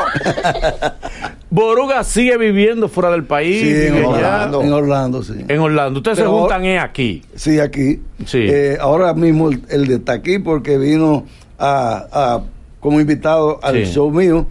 [1.52, 3.62] Boruga sigue viviendo fuera del país.
[3.62, 4.04] Sí, en.
[4.06, 4.62] Orlando.
[4.62, 5.34] En Orlando, sí.
[5.48, 6.00] En Orlando.
[6.00, 7.22] Ustedes se juntan es aquí.
[7.36, 8.00] Sí, aquí.
[8.26, 8.40] Sí.
[8.50, 11.26] Eh, ahora mismo el, el de está aquí porque vino
[11.58, 12.44] a, a
[12.80, 13.92] como invitado al Sí.
[13.94, 14.48] show mío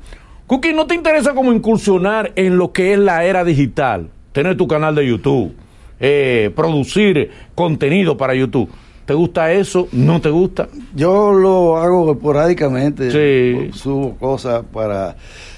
[0.47, 4.08] Cookie, ¿no te interesa como incursionar en lo que es la era digital?
[4.32, 5.54] Tener tu canal de YouTube,
[5.99, 8.69] eh, producir contenido para YouTube.
[9.06, 9.88] ¿Te gusta eso?
[9.91, 10.67] ¿No te gusta?
[10.95, 13.69] Yo lo hago esporádicamente, Sí.
[13.78, 15.15] subo cosas para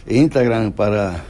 [0.07, 1.23] Instagram, para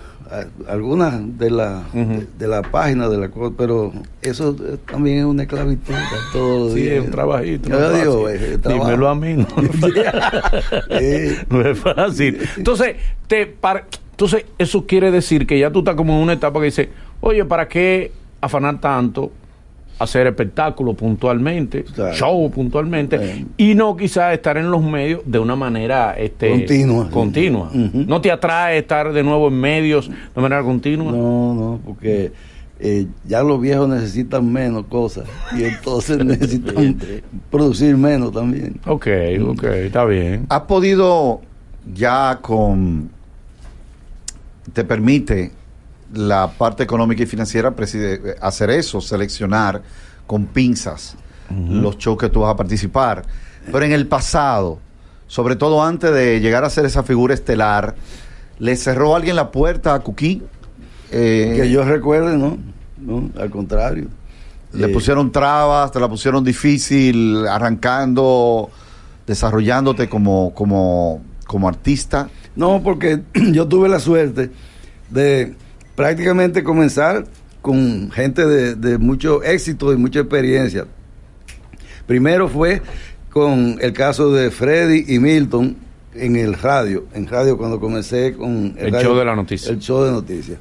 [0.68, 2.10] algunas de la Ujú.
[2.20, 5.94] de, de la página de la cosa, pero eso eh, también es una esclavitud
[6.34, 6.96] todos los Sí, días.
[7.00, 7.70] es un trabajito.
[7.70, 8.28] Yo no es digo,
[8.62, 8.86] trabajo.
[8.86, 9.46] Dímelo a mí.
[11.50, 12.38] No, es fácil.
[12.58, 12.96] Entonces,
[13.28, 16.66] te, para, entonces, eso quiere decir que ya tú estás como en una etapa que
[16.66, 16.90] dice,
[17.22, 18.12] oye, ¿para qué
[18.42, 19.32] afanar tanto?
[20.00, 22.14] Hacer espectáculos puntualmente, Claro.
[22.16, 27.10] show puntualmente, y no quizás estar en los medios de una manera este, Continua.
[27.10, 27.72] continua.
[27.74, 31.12] ¿No te atrae estar de nuevo en medios de manera continua?
[31.12, 32.32] No, no, porque
[32.80, 35.26] eh, ya los viejos necesitan menos cosas
[35.58, 36.96] y entonces necesitan
[37.50, 38.80] producir menos también.
[38.86, 39.08] Ok,
[39.48, 40.46] ok, está bien.
[40.50, 41.42] ¿Has podido
[41.92, 43.10] ya con...
[44.74, 45.52] te permite
[46.14, 49.82] la parte económica y financiera preside- hacer eso, seleccionar
[50.26, 51.16] con pinzas
[51.50, 53.24] los shows que tú vas a participar?
[53.72, 54.80] Pero en el pasado,
[55.28, 57.96] sobre todo antes de llegar a ser esa figura estelar,
[58.60, 60.42] ¿le cerró alguien la puerta a Cuquí?
[61.12, 62.58] Eh, Que yo recuerde, ¿no?
[63.00, 64.08] No, al contrario.
[64.74, 68.70] ¿Le Eh, pusieron trabas, te la pusieron difícil, arrancando,
[69.26, 72.30] desarrollándote como, como, como artista?
[72.56, 74.52] No, porque yo tuve la suerte
[75.10, 75.56] de
[75.98, 77.26] prácticamente comenzar
[77.62, 80.86] con gente de, de mucho éxito y mucha experiencia.
[82.06, 82.82] Primero fue
[83.32, 85.76] con el caso de Freddy y Milton
[86.14, 89.72] en el radio, en radio cuando comencé con El radio- show de la noticia.
[89.72, 90.60] El show de noticias.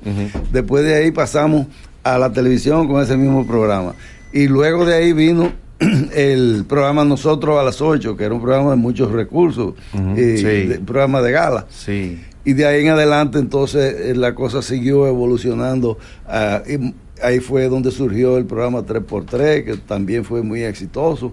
[0.52, 1.66] Después de ahí pasamos
[2.02, 3.94] a la televisión con ese mismo programa.
[4.32, 5.52] Y luego de ahí vino
[6.14, 10.38] el programa Nosotros a las 8, que era un programa de muchos recursos, Ujú, y
[10.38, 10.44] sí.
[10.44, 11.66] de- programa de gala.
[11.70, 12.20] Sí.
[12.46, 15.98] Y de ahí en adelante entonces eh, la cosa siguió evolucionando.
[16.28, 21.32] ah, y ahí fue donde surgió el programa 3x3, que también fue muy exitoso.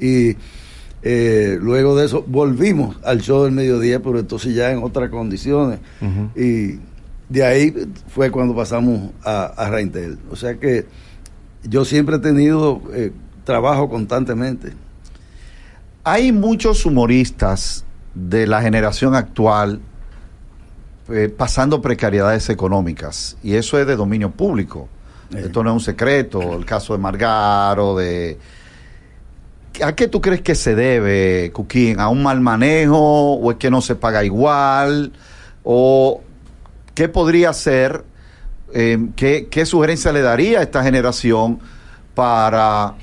[0.00, 0.36] Y
[1.02, 5.80] eh, luego de eso volvimos al show del mediodía, pero entonces ya en otras condiciones.
[6.36, 6.78] Y
[7.28, 7.74] de ahí
[8.06, 10.18] fue cuando pasamos a, a Raintel.
[10.30, 10.86] O sea que
[11.68, 13.10] yo siempre he tenido eh,
[13.42, 14.72] trabajo constantemente.
[16.04, 19.80] Hay muchos humoristas de la generación actual
[21.10, 24.88] eh, pasando precariedades económicas y eso es de dominio público.
[25.30, 25.38] Sí.
[25.38, 28.38] Esto no es un secreto, el caso de Margaro, de...
[29.82, 31.98] ¿A qué tú crees que se debe, Cuquín?
[31.98, 35.12] ¿A un mal manejo o es que no se paga igual?
[35.64, 36.22] ¿O
[36.94, 38.04] qué podría ser,
[38.72, 41.58] eh, qué, qué sugerencia le daría a esta generación
[42.14, 42.94] para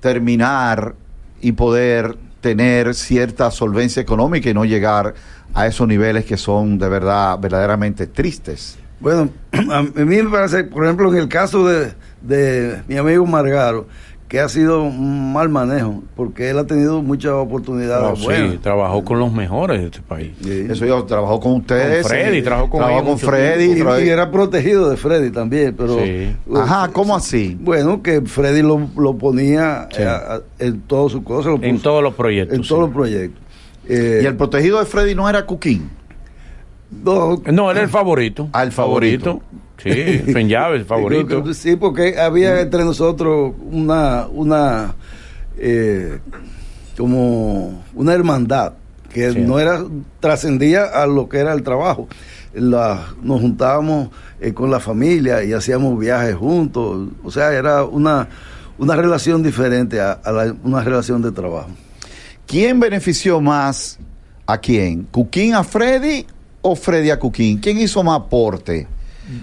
[0.00, 0.94] terminar
[1.42, 5.14] y poder tener cierta solvencia económica y no llegar
[5.56, 8.78] a esos niveles que son de verdad verdaderamente tristes?
[9.00, 9.30] Bueno,
[9.72, 9.92] a mí
[10.22, 11.92] me parece, por ejemplo, en el caso de,
[12.22, 13.86] de mi amigo Margaro,
[14.28, 18.50] que ha sido un mal manejo, porque él ha tenido muchas oportunidades Oh, buenas.
[18.52, 20.32] sí, trabajó con los mejores de este país.
[20.42, 20.66] Sí.
[20.68, 22.02] Eso yo trabajó con ustedes.
[22.02, 23.80] Con Freddy, eh, trabajó con trabajó con Freddy.
[24.04, 25.98] Y, era protegido de Freddy también, pero...
[26.02, 26.34] Sí.
[26.56, 27.56] Ajá, ¿cómo así?
[27.60, 30.02] Bueno, que Freddy lo, lo ponía Sí.
[30.02, 31.54] eh, a- en todas sus cosas.
[31.62, 32.56] En puso- todos los proyectos.
[32.56, 32.68] En sí.
[32.68, 33.45] todos los proyectos.
[33.88, 35.90] Eh, Y el protegido de Freddy no era Cuquín.
[36.90, 38.48] no, No, es el favorito.
[38.52, 39.40] Ah, el favorito.
[39.78, 41.52] Sí, en llave, el favorito.
[41.54, 44.94] Sí, porque había entre nosotros una, una
[45.58, 46.18] eh,
[46.96, 48.72] como una hermandad
[49.12, 49.40] que Sí.
[49.40, 49.82] no era,
[50.20, 52.08] trascendía a lo que era el trabajo.
[52.54, 54.08] La- nos juntábamos
[54.40, 57.08] eh, con la familia y hacíamos viajes juntos.
[57.22, 58.28] O sea, era una,
[58.78, 61.68] una relación diferente a, a la- una relación de trabajo.
[62.46, 63.98] ¿Quién benefició más
[64.46, 65.04] a quién?
[65.10, 66.24] ¿Cuquín a Freddy
[66.62, 67.58] o Freddy a Cuquín?
[67.58, 68.86] ¿Quién hizo más aporte?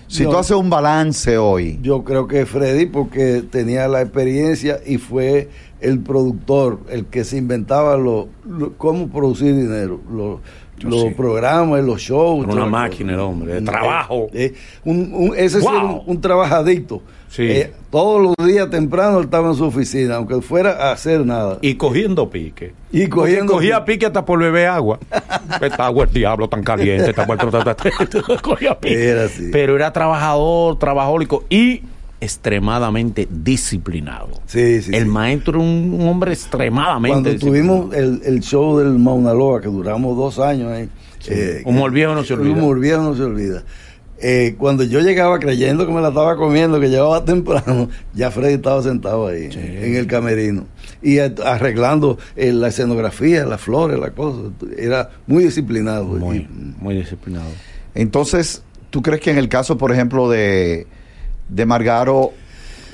[0.08, 0.30] Si No.
[0.32, 1.78] tú haces un balance hoy.
[1.82, 5.50] Yo creo que Freddy, porque tenía la experiencia y fue
[5.82, 10.40] el productor, el que se inventaba lo, lo- cómo producir dinero, lo-
[10.80, 11.10] los sí.
[11.18, 12.46] programas, los shows.
[12.46, 14.28] Era una máquina el hombre, de Eh, trabajo.
[14.34, 14.54] eh,
[14.86, 15.76] un- un- ese sí Wow.
[15.76, 17.02] era un, un trabajadito.
[17.34, 17.48] Sí.
[17.50, 21.58] Eh, todos los días temprano él estaba en su oficina, aunque fuera a hacer nada.
[21.62, 22.74] Y cogiendo pique.
[22.92, 23.94] Y cogiendo cogía pique.
[23.96, 25.00] pique hasta por beber agua.
[25.62, 27.12] Esta agua el diablo tan caliente.
[27.12, 27.26] Ta,
[27.76, 27.76] ta.
[28.40, 29.10] cogía pique.
[29.10, 29.50] Era así.
[29.52, 31.82] Pero era trabajador, trabajólico y
[32.22, 34.30] extremadamente disciplinado.
[34.46, 35.10] Sí, sí, el sí.
[35.10, 37.80] maestro era un, un hombre extremadamente Cuando disciplinado.
[37.90, 40.88] tuvimos el, el show del Mauna Loa, que duramos dos años ahí.
[41.30, 42.54] eh, Humor viejo no se olvida.
[42.54, 43.64] Humor viejo no se olvida.
[44.22, 48.54] Eh, cuando yo llegaba creyendo que me la estaba comiendo, que llegaba temprano, ya Freddy
[48.54, 50.66] estaba sentado ahí, en el camerino,
[51.02, 54.52] y a- arreglando eh, la escenografía, las flores, las cosas.
[54.78, 56.06] Era muy disciplinado.
[56.06, 56.48] Muy, Y-
[56.80, 57.50] muy disciplinado.
[57.96, 60.88] Entonces, ¿tú crees que en el caso, por ejemplo, de,
[61.50, 62.32] de Margaro,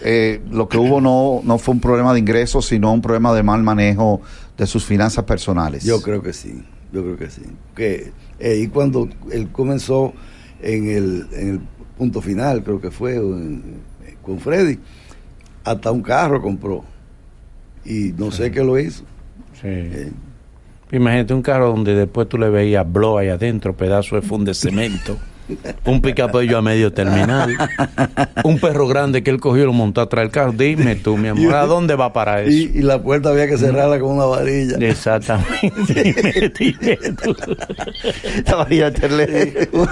[0.03, 3.43] eh, lo que hubo no, no fue un problema de ingresos, sino un problema de
[3.43, 4.21] mal manejo
[4.57, 5.83] de sus finanzas personales?
[5.83, 7.41] Yo creo que sí, yo creo que sí.
[7.75, 10.13] Que, eh, y cuando él comenzó
[10.61, 11.59] en el, en el
[11.97, 13.79] punto final, creo que fue, en-
[14.21, 14.77] con Freddy,
[15.63, 16.83] hasta un carro compró.
[17.85, 19.03] Y no sé qué lo hizo.
[19.53, 19.67] Sí.
[19.67, 20.11] Eh,
[20.91, 24.53] Imagínate un carro donde después tú le veías blow ahí adentro, pedazo de fund de
[24.55, 25.17] cemento,
[25.85, 27.55] un picapello a medio terminal,
[28.43, 30.51] un perro grande que él cogió y lo montó atrás del carro.
[30.51, 32.51] Dime tú, mi amor, ¿a dónde va para eso?
[32.51, 34.77] y, y la puerta había que cerrarla con una varilla.
[34.79, 36.51] Exactamente.
[36.57, 37.35] Dime, tú.
[38.45, 38.91] La varilla.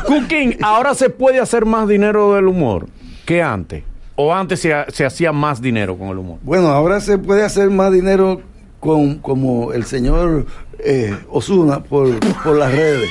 [0.06, 2.88] Cooking, ahora se puede hacer más dinero del humor
[3.26, 3.84] que antes.
[4.16, 6.40] O antes se, se hacía más dinero con el humor.
[6.42, 8.42] Bueno, ahora se puede hacer más dinero
[8.80, 10.46] con como el señor
[10.80, 13.10] eh, Osuna por, por las redes.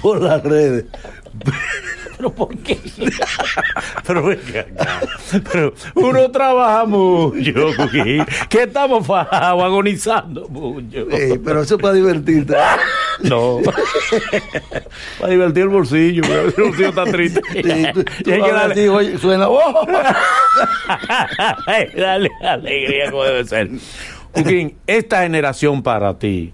[0.00, 0.84] Por las redes.
[2.16, 2.78] ¿Pero por qué?
[4.06, 5.00] pero, venga acá.
[5.50, 8.24] pero uno trabaja mucho, Cooking.
[8.50, 11.06] Que estamos fajados, agonizando mucho.
[11.08, 12.54] Pero eso es para divertirte.
[13.22, 13.58] No.
[15.20, 17.40] Para divertir el bolsillo, porque el bolsillo está triste.
[17.52, 19.48] Sí, tú- hay que darle- oye, suena.
[19.48, 19.86] ¡oh!
[21.96, 23.70] Dale alegría como debe ser.
[24.32, 26.52] Joaquín, esta generación para ti,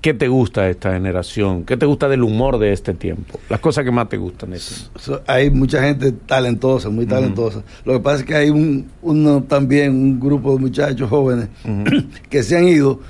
[0.00, 1.64] ¿qué te gusta de esta generación?
[1.64, 3.38] ¿Qué te gusta del humor de este tiempo?
[3.48, 4.74] Las cosas que más te gustan de este.
[4.98, 7.62] So- hay mucha gente talentosa, muy talentosa.
[7.84, 11.48] Lo que pasa es que hay un, uno también, un grupo de muchachos jóvenes
[12.30, 13.00] que se han ido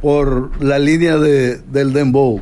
[0.00, 2.40] por la línea de, del dembow,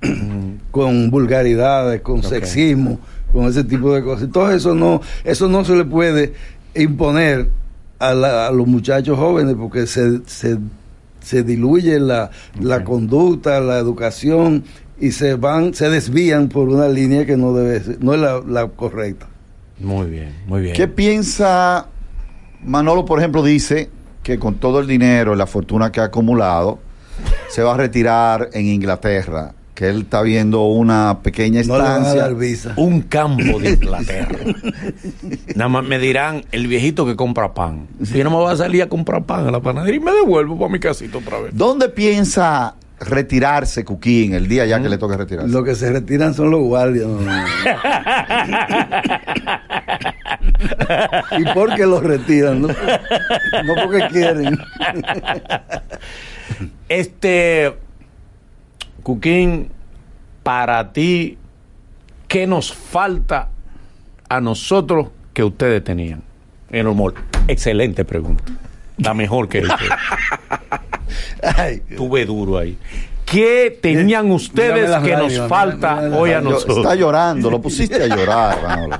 [0.70, 2.98] con vulgaridades, con sexismo,
[3.32, 4.24] con ese tipo de cosas.
[4.24, 6.32] Entonces eso no, eso no se le puede
[6.74, 7.48] imponer
[7.98, 10.56] a, la- a los muchachos jóvenes porque se, se,
[11.20, 14.64] se diluye la, la conducta, la educación
[14.98, 18.40] y se van, se desvían por una línea que no debe ser, no es la,
[18.46, 19.26] la correcta.
[19.78, 20.74] Muy bien, muy bien.
[20.74, 21.86] ¿Qué piensa
[22.64, 23.90] Manolo, por ejemplo, dice
[24.22, 26.78] que con todo el dinero y la fortuna que ha acumulado,
[27.48, 32.14] se va a retirar en Inglaterra, que él está viendo una pequeña No estancia.
[32.20, 32.74] dar visa.
[32.76, 34.38] Un campo de Inglaterra.
[35.54, 37.86] Nada más me dirán el viejito que compra pan.
[38.04, 40.12] Si yo no me voy a salir a comprar pan a la panadería y me
[40.12, 41.52] devuelvo para mi casita otra vez.
[41.56, 45.50] ¿Dónde piensa retirarse Cuquín el día ya que le toque retirarse?
[45.50, 47.06] Lo que se retiran son los guardias.
[47.06, 47.44] no, no, no.
[51.38, 52.60] ¿Y por qué los retiran?
[52.60, 54.58] No, no porque quieren.
[56.90, 57.72] Este,
[59.14, 59.70] Cuquín,
[60.44, 61.36] para ti,
[62.28, 63.48] ¿qué nos falta
[64.28, 66.22] a nosotros que ustedes tenían
[66.70, 67.14] en el humor?
[67.48, 68.44] Excelente pregunta.
[68.98, 69.62] La mejor que
[71.96, 72.78] Tuve duro ahí.
[73.26, 76.40] ¿Qué tenían ustedes que nos falta mírame hoy a.
[76.40, 76.96] Yo- Está nosotros?
[76.96, 78.96] llorando, lo pusiste a llorar, Manolo.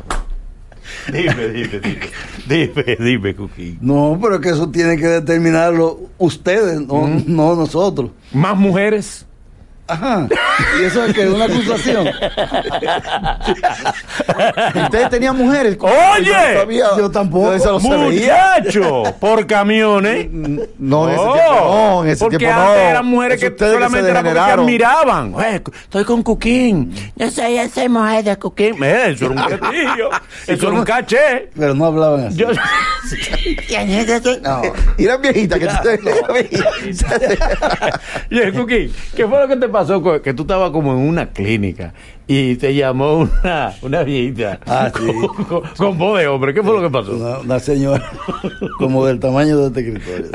[1.13, 2.01] Dime, dime, dime.
[2.49, 3.79] Dime, dime, Cuquín.
[3.81, 8.11] no, pero que eso tiene que determinarlo ustedes, no, no nosotros.
[8.33, 9.25] ¿Más mujeres?
[9.91, 10.29] Ajá.
[10.81, 12.09] Y eso es que es una acusación.
[14.85, 15.77] Ustedes tenían mujeres.
[15.81, 16.87] Oye, no sabía.
[16.99, 17.51] yo tampoco.
[17.51, 18.57] Veía.
[18.61, 20.29] Muchacho, por camiones.
[20.79, 22.89] No, en ese Oh, tiempo no, en ese porque tiempo antes no.
[22.91, 24.65] eran mujeres Eso que ustedes solamente se era porque te degeneraron.
[24.65, 25.35] admiraban.
[25.83, 26.95] Estoy con Cuquín.
[27.17, 28.83] Yo soy esa mujer de Cuquín.
[28.83, 30.11] Eh, eso era un prestigio.
[30.47, 31.51] eso era un caché.
[31.59, 32.37] Pero no hablaban así.
[32.37, 32.49] Yo,
[34.43, 34.63] No,
[34.99, 35.99] y eran viejitas que tú te
[38.31, 39.80] Oye, Cuquín, ¿qué fue lo que te pasó?
[39.87, 41.93] Co- Que tú estabas como en una clínica
[42.27, 45.07] y te llamó una, una viejita Ah, sí.
[45.07, 46.55] con, con- con voz de hombre.
[46.55, 47.13] ¿Qué fue lo que pasó?
[47.17, 48.03] Una, una señora
[48.79, 50.31] como del tamaño de este escritorio.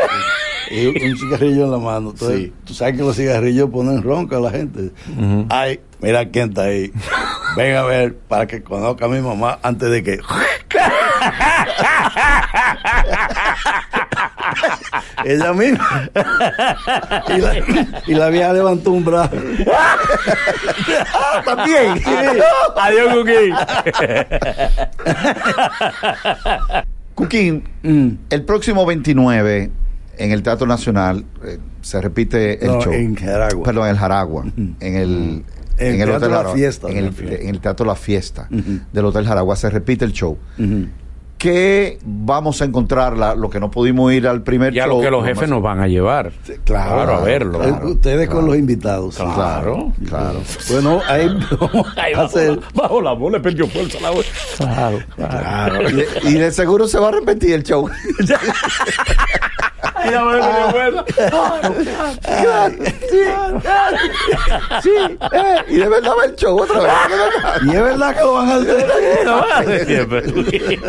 [0.71, 2.09] Y un- cigarrillo en la mano.
[2.11, 2.53] Entonces, Sí.
[2.65, 4.91] tú sabes que los cigarrillos ponen ronca a la gente.
[5.49, 6.91] Ay, mira quién está ahí.
[7.55, 10.19] Ven a ver para que conozca a mi mamá antes de que.
[15.25, 16.09] Ella misma.
[17.27, 17.53] Y la,
[18.07, 19.35] y la vieja levantó un brazo.
[21.45, 22.01] También.
[22.75, 23.53] Adiós, Cuquín.
[27.15, 28.09] Cuquín, Mm.
[28.29, 29.71] el próximo 29
[30.17, 32.93] en el Teatro Nacional eh, se repite el No, show.
[32.93, 33.63] en Jaragua.
[33.63, 34.43] Perdón, en el Jaragua.
[34.57, 35.43] En el,
[35.77, 38.79] En el Teatro La Jaragua, Fiesta, En el, en el Teatro La Fiesta Ujú.
[38.91, 40.37] del Hotel Jaragua se repite el show.
[40.57, 40.87] Ujú.
[41.45, 43.15] ¿Qué vamos a encontrar?
[43.15, 44.97] La- lo que no pudimos ir al primer Ya show.
[44.97, 46.31] lo que los lo jefes nos van a llevar.
[46.63, 47.63] Claro, a verlo.
[47.63, 49.17] Eh, Ustedes con los invitados.
[49.17, 50.39] Claro, claro.
[50.71, 51.27] Bueno, ahí
[51.59, 52.55] vamos Ahí a bajo, hacer.
[52.57, 54.25] la, bajo la bola, perdió fuerza la bola.
[54.57, 55.89] Claro, Claro.
[55.89, 57.87] Y de, y de seguro se va a repetir el show.
[60.11, 60.21] La
[64.81, 66.91] sí, eh, y de verdad va el show otra vez.
[67.65, 69.85] Y es verdad que lo van a hacer.
[69.85, 70.23] Siempre.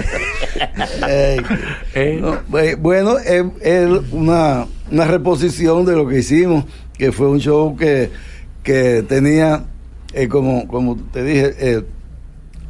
[1.95, 2.19] Eh.
[2.21, 6.65] No, bu- bueno, es, es una, una reposición de lo que hicimos,
[6.97, 8.11] que fue un show que,
[8.63, 9.65] que tenía,
[10.13, 11.83] eh, como, como te dije, eh,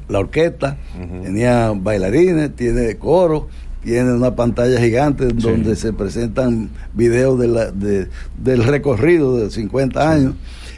[0.08, 0.76] la orquesta,
[1.22, 3.48] tenía bailarines, tiene coro,
[3.86, 8.08] tiene una pantalla gigante donde se presentan videos de la, de-
[8.42, 10.34] del recorrido de 50 años.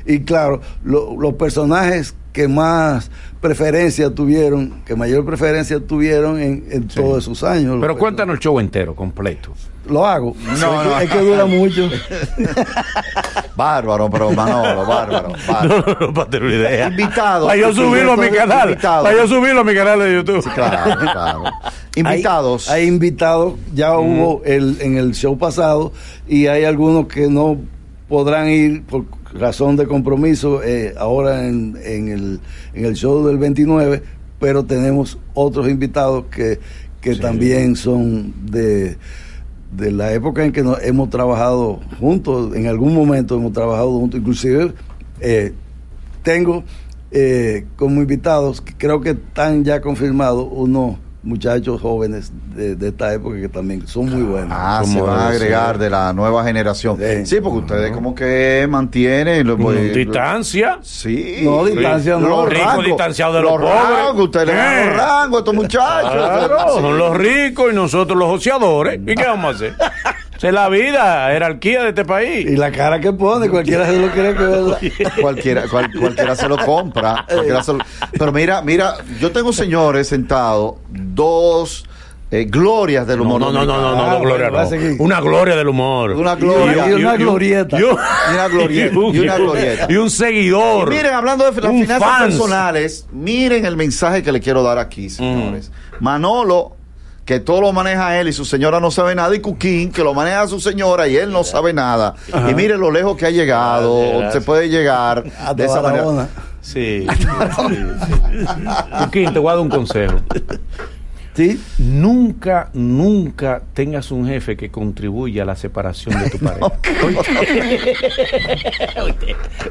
[0.07, 3.11] Y claro, lo- los personajes que más
[3.41, 7.79] preferencia tuvieron, que mayor preferencia tuvieron en, en todos esos años.
[7.81, 9.51] Pero cuéntanos el show entero, completo.
[9.89, 10.37] lo hago.
[10.47, 10.99] No, es, no.
[10.99, 11.91] Que, es que dura mucho.
[13.57, 15.33] Bárbaro, pero Manolo, bárbaro.
[15.49, 15.85] bárbaro.
[16.01, 16.89] No, no, para tener una idea.
[16.91, 17.47] Invitado.
[17.49, 18.69] Para yo subirlo a mi canal.
[18.69, 19.03] Invitado.
[19.03, 20.43] Para yo subirlo a mi canal de YouTube.
[20.45, 21.43] Sí, claro, claro.
[21.97, 22.71] Invitados.
[22.71, 25.93] Hay, hay invitados, ya hubo el, en el show pasado
[26.29, 27.59] y hay algunos que no
[28.09, 32.41] podrán ir por razón de compromiso eh, ahora en, en el,
[32.75, 34.03] en el show del 29,
[34.39, 36.61] pero tenemos otros invitados que,
[37.01, 38.97] que también son de,
[39.73, 44.21] de la época en que nos hemos trabajado juntos, en algún momento hemos trabajado juntos,
[44.21, 44.73] inclusive
[45.21, 45.53] eh,
[46.23, 46.65] tengo
[47.11, 50.97] eh, como invitados, que creo que están ya confirmados, unos
[51.29, 54.51] muchachos jóvenes de, de esta época que también son muy buenos.
[54.53, 56.97] Ah, se van a agregar de la nueva generación.
[56.99, 57.27] Sí.
[57.27, 59.47] Sí, porque ustedes como que mantienen...
[59.47, 60.79] lo- pues, Distancia.
[60.83, 61.41] Sí.
[61.43, 62.29] No, distancia no.
[62.29, 63.71] Los Rico rangos, distanciado de los pobres.
[63.75, 64.87] rangos, ustedes le dan Eh.
[64.87, 66.13] los rangos a estos muchachos.
[66.13, 66.81] Claro, Sí.
[66.81, 69.01] son los ricos y nosotros los ociadores.
[69.07, 69.75] ¿Y qué vamos a hacer?
[70.41, 72.59] Es la vida, jerarquía de este Y país.
[72.59, 74.79] la cara que pone, cualquiera se lo cree que verdad.
[75.21, 77.25] Cualquiera, cual- cualquiera se lo compra.
[77.29, 77.81] cualquiera se lo-
[78.17, 81.85] Pero mira, mira, yo tengo señores sentados, dos
[82.31, 83.41] eh, glorias del No, humor.
[83.41, 85.03] no, no, no, no, no, Ah, no, gloria, no.
[85.03, 86.11] Una gloria del humor.
[86.13, 86.87] Una gloria.
[86.89, 87.79] Y una glorieta.
[87.79, 89.87] Y, un- Y una glorieta, y una glorieta.
[89.89, 90.89] y un seguidor.
[90.91, 92.25] Miren, hablando de las finanzas fans.
[92.35, 95.73] personales, miren el mensaje que le quiero dar aquí, señores.
[96.01, 96.77] Manolo,
[97.29, 100.15] que todo lo maneja él y su señora no sabe nada, y Cuquín, que lo
[100.15, 102.15] maneja su señora y él no sabe nada.
[102.49, 104.33] Y miren lo lejos que ha llegado, Gracias, gracias.
[104.33, 106.27] se puede llegar A de esa manera.
[106.63, 107.07] Sí.
[107.19, 108.65] sí, sí.
[108.91, 110.15] Joaquín, te voy a dar un consejo.
[111.39, 116.67] Sí, Nunca, nunca tengas un jefe que contribuya a la separación de tu pareja.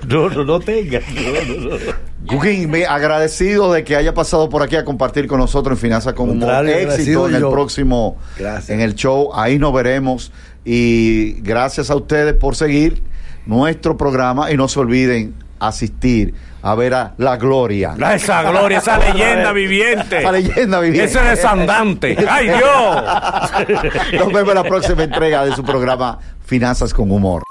[0.08, 1.04] No, no, no tengas.
[1.14, 1.76] No, no.
[2.28, 6.14] Cuquín, me- agradecido de que haya pasado por aquí a compartir con nosotros en Finanzas
[6.14, 6.30] con.
[6.30, 7.52] Contrario, Éxito en el yo.
[7.52, 8.70] próximo, Gracias.
[8.70, 9.32] en el show.
[9.34, 10.32] Ahí nos veremos.
[10.64, 13.02] Y gracias a ustedes por seguir
[13.46, 14.52] nuestro programa.
[14.52, 17.96] Y no se olviden asistir a ver a La Gloria.
[18.14, 20.20] Esa gloria, esa leyenda viviente.
[20.20, 21.10] Esa leyenda viviente.
[21.12, 22.18] Ese desandante.
[22.30, 23.04] ¡Ay, Dios!
[24.20, 27.44] Nos vemos en la próxima entrega de su programa Finanzas con Humor.